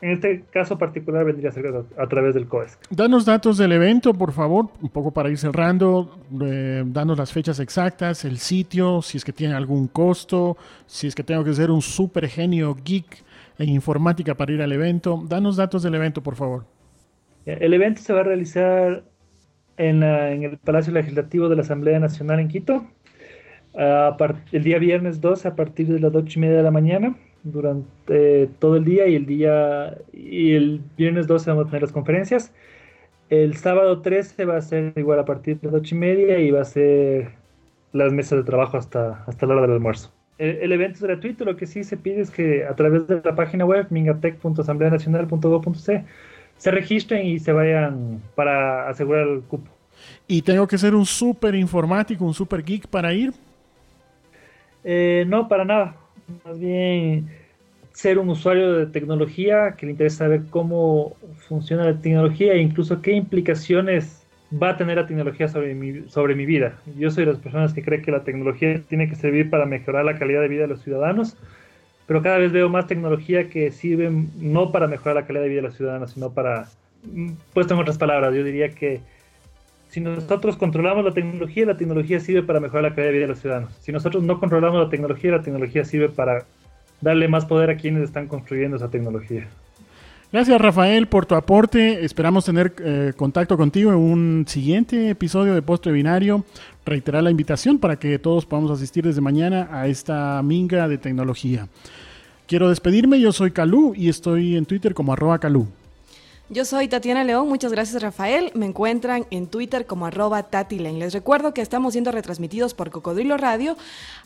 En 0.00 0.12
este 0.12 0.44
caso 0.52 0.78
particular 0.78 1.24
vendría 1.24 1.48
a 1.48 1.52
ser 1.52 1.66
a, 1.66 2.06
través 2.06 2.32
del 2.32 2.46
COES. 2.46 2.78
Danos 2.88 3.24
datos 3.24 3.58
del 3.58 3.72
evento, 3.72 4.14
por 4.14 4.30
favor, 4.30 4.66
un 4.80 4.90
poco 4.90 5.10
para 5.10 5.28
ir 5.28 5.38
cerrando. 5.38 6.20
Eh, 6.40 6.84
danos 6.86 7.18
las 7.18 7.32
fechas 7.32 7.58
exactas, 7.58 8.24
el 8.24 8.38
sitio, 8.38 9.02
si 9.02 9.16
es 9.16 9.24
que 9.24 9.32
tiene 9.32 9.54
algún 9.54 9.88
costo, 9.88 10.56
si 10.86 11.08
es 11.08 11.16
que 11.16 11.24
tengo 11.24 11.42
que 11.42 11.52
ser 11.52 11.72
un 11.72 11.82
super 11.82 12.28
genio 12.28 12.76
geek 12.84 13.24
en 13.58 13.70
informática 13.70 14.36
para 14.36 14.52
ir 14.52 14.62
al 14.62 14.70
evento. 14.70 15.20
Danos 15.28 15.56
datos 15.56 15.82
del 15.82 15.96
evento, 15.96 16.22
por 16.22 16.36
favor. 16.36 16.64
El 17.44 17.74
evento 17.74 18.00
se 18.00 18.12
va 18.12 18.20
a 18.20 18.24
realizar 18.24 19.02
en, 19.78 20.04
en 20.04 20.44
el 20.44 20.58
Palacio 20.58 20.92
Legislativo 20.92 21.48
de 21.48 21.56
la 21.56 21.62
Asamblea 21.62 21.98
Nacional 21.98 22.38
en 22.38 22.46
Quito, 22.46 22.86
el 23.74 24.62
día 24.62 24.78
viernes 24.78 25.20
12 25.20 25.48
a 25.48 25.56
partir 25.56 25.88
de 25.88 25.98
las 25.98 26.14
8 26.14 26.38
y 26.38 26.40
media 26.40 26.58
de 26.58 26.62
la 26.62 26.70
mañana 26.70 27.16
durante 27.44 28.48
todo 28.58 28.76
el 28.76 28.84
día 28.84 29.06
y 29.06 29.14
el 29.14 29.26
día 29.26 29.96
y 30.12 30.54
el 30.54 30.80
viernes 30.96 31.26
12 31.26 31.50
vamos 31.50 31.66
a 31.66 31.68
tener 31.68 31.82
las 31.82 31.92
conferencias. 31.92 32.52
El 33.30 33.56
sábado 33.56 34.00
13 34.00 34.44
va 34.44 34.56
a 34.56 34.62
ser 34.62 34.92
igual 34.96 35.18
a 35.18 35.24
partir 35.24 35.60
de 35.60 35.66
las 35.66 35.82
8 35.82 35.94
y 35.94 35.98
media 35.98 36.38
y 36.38 36.50
va 36.50 36.62
a 36.62 36.64
ser 36.64 37.32
las 37.92 38.12
mesas 38.12 38.38
de 38.38 38.44
trabajo 38.44 38.76
hasta, 38.76 39.24
hasta 39.26 39.46
la 39.46 39.54
hora 39.54 39.62
del 39.62 39.72
almuerzo. 39.72 40.12
El, 40.38 40.70
evento 40.70 40.98
es 40.98 41.02
gratuito, 41.02 41.44
lo 41.44 41.56
que 41.56 41.66
sí 41.66 41.82
se 41.82 41.96
pide 41.96 42.20
es 42.20 42.30
que 42.30 42.64
a 42.64 42.76
través 42.76 43.08
de 43.08 43.20
la 43.24 43.34
página 43.34 43.64
web 43.64 43.88
mingatech.asambleanacional.gov.c 43.90 46.04
se 46.56 46.70
registren 46.70 47.26
y 47.26 47.40
se 47.40 47.52
vayan 47.52 48.22
para 48.36 48.88
asegurar 48.88 49.26
el 49.26 49.40
cupo. 49.42 49.68
¿Y 50.28 50.42
tengo 50.42 50.68
que 50.68 50.78
ser 50.78 50.94
un 50.94 51.04
súper 51.04 51.56
informático, 51.56 52.24
un 52.24 52.34
super 52.34 52.62
geek 52.62 52.86
para 52.86 53.12
ir? 53.12 53.32
Eh, 54.84 55.24
no, 55.26 55.48
para 55.48 55.64
nada 55.64 55.96
más 56.44 56.58
bien 56.58 57.28
ser 57.92 58.18
un 58.18 58.28
usuario 58.28 58.74
de 58.74 58.86
tecnología 58.86 59.74
que 59.76 59.86
le 59.86 59.92
interesa 59.92 60.18
saber 60.18 60.42
cómo 60.50 61.16
funciona 61.48 61.84
la 61.84 61.98
tecnología 61.98 62.52
e 62.52 62.58
incluso 62.58 63.02
qué 63.02 63.12
implicaciones 63.12 64.24
va 64.50 64.70
a 64.70 64.76
tener 64.76 64.96
la 64.96 65.06
tecnología 65.06 65.48
sobre 65.48 65.74
mi, 65.74 66.08
sobre 66.08 66.34
mi 66.34 66.46
vida. 66.46 66.78
Yo 66.96 67.10
soy 67.10 67.24
de 67.24 67.32
las 67.32 67.40
personas 67.40 67.74
que 67.74 67.82
cree 67.82 68.00
que 68.00 68.10
la 68.10 68.24
tecnología 68.24 68.80
tiene 68.88 69.08
que 69.08 69.16
servir 69.16 69.50
para 69.50 69.66
mejorar 69.66 70.04
la 70.04 70.18
calidad 70.18 70.40
de 70.40 70.48
vida 70.48 70.62
de 70.62 70.68
los 70.68 70.82
ciudadanos, 70.82 71.36
pero 72.06 72.22
cada 72.22 72.38
vez 72.38 72.52
veo 72.52 72.68
más 72.68 72.86
tecnología 72.86 73.50
que 73.50 73.70
sirve 73.70 74.10
no 74.38 74.72
para 74.72 74.86
mejorar 74.86 75.16
la 75.16 75.26
calidad 75.26 75.42
de 75.42 75.48
vida 75.48 75.62
de 75.62 75.68
los 75.68 75.76
ciudadanos, 75.76 76.12
sino 76.12 76.32
para, 76.32 76.68
mm, 77.02 77.32
puesto 77.52 77.74
en 77.74 77.80
otras 77.80 77.98
palabras, 77.98 78.34
yo 78.34 78.44
diría 78.44 78.70
que 78.70 79.00
si 79.88 80.00
nosotros 80.00 80.56
controlamos 80.56 81.04
la 81.04 81.12
tecnología, 81.12 81.66
la 81.66 81.76
tecnología 81.76 82.20
sirve 82.20 82.42
para 82.42 82.60
mejorar 82.60 82.84
la 82.84 82.90
calidad 82.90 83.06
de 83.06 83.12
vida 83.12 83.22
de 83.22 83.28
los 83.28 83.40
ciudadanos. 83.40 83.72
Si 83.80 83.92
nosotros 83.92 84.22
no 84.22 84.38
controlamos 84.38 84.82
la 84.82 84.90
tecnología, 84.90 85.32
la 85.32 85.42
tecnología 85.42 85.84
sirve 85.84 86.08
para 86.08 86.44
darle 87.00 87.28
más 87.28 87.46
poder 87.46 87.70
a 87.70 87.76
quienes 87.76 88.02
están 88.02 88.26
construyendo 88.26 88.76
esa 88.76 88.90
tecnología. 88.90 89.46
Gracias 90.30 90.60
Rafael 90.60 91.06
por 91.06 91.24
tu 91.24 91.34
aporte. 91.34 92.04
Esperamos 92.04 92.44
tener 92.44 92.74
eh, 92.84 93.14
contacto 93.16 93.56
contigo 93.56 93.90
en 93.92 93.96
un 93.96 94.44
siguiente 94.46 95.08
episodio 95.08 95.54
de 95.54 95.62
Postre 95.62 95.90
Binario. 95.90 96.44
Reiterar 96.84 97.22
la 97.22 97.30
invitación 97.30 97.78
para 97.78 97.96
que 97.96 98.18
todos 98.18 98.44
podamos 98.44 98.70
asistir 98.70 99.04
desde 99.04 99.22
mañana 99.22 99.68
a 99.72 99.88
esta 99.88 100.42
minga 100.42 100.86
de 100.86 100.98
tecnología. 100.98 101.66
Quiero 102.46 102.68
despedirme, 102.68 103.20
yo 103.20 103.32
soy 103.32 103.52
Calú 103.52 103.94
y 103.96 104.10
estoy 104.10 104.56
en 104.56 104.66
Twitter 104.66 104.92
como 104.92 105.14
arroba 105.14 105.38
Calú. 105.38 105.66
Yo 106.50 106.64
soy 106.64 106.88
Tatiana 106.88 107.24
León, 107.24 107.46
muchas 107.46 107.72
gracias 107.72 108.02
Rafael. 108.02 108.50
Me 108.54 108.64
encuentran 108.64 109.26
en 109.30 109.48
Twitter 109.48 109.84
como 109.84 110.06
arroba 110.06 110.44
tatilen. 110.44 110.98
Les 110.98 111.12
recuerdo 111.12 111.52
que 111.52 111.60
estamos 111.60 111.92
siendo 111.92 112.10
retransmitidos 112.10 112.72
por 112.72 112.90
Cocodrilo 112.90 113.36
Radio. 113.36 113.76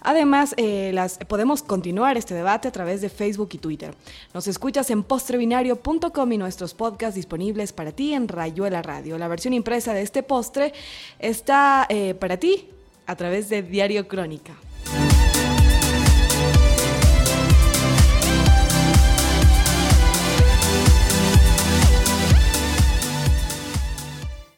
Además, 0.01 0.55
eh, 0.57 0.93
las, 0.95 1.19
podemos 1.19 1.65
continuar 1.65 2.17
este 2.17 2.35
debate 2.35 2.69
a 2.69 2.71
través 2.71 3.01
de 3.01 3.09
Facebook 3.09 3.49
y 3.55 3.59
Twitter. 3.59 3.97
Nos 4.35 4.47
escuchas 4.47 4.89
en 4.91 5.03
postrebinario.com 5.03 6.33
y 6.33 6.39
nuestros 6.39 6.75
podcasts 6.75 7.17
disponibles 7.17 7.73
para 7.73 7.91
ti 7.91 8.15
en 8.15 8.29
Rayuela 8.29 8.83
Radio. 8.83 9.19
La 9.19 9.27
versión 9.27 9.53
impresa 9.53 9.93
de 9.93 10.03
este 10.03 10.23
postre 10.23 10.73
está 11.19 11.87
eh, 11.89 12.15
para 12.15 12.37
ti 12.37 12.69
a 13.09 13.17
través 13.17 13.49
de 13.49 13.63
Diario 13.63 14.07
Crónica. 14.07 14.55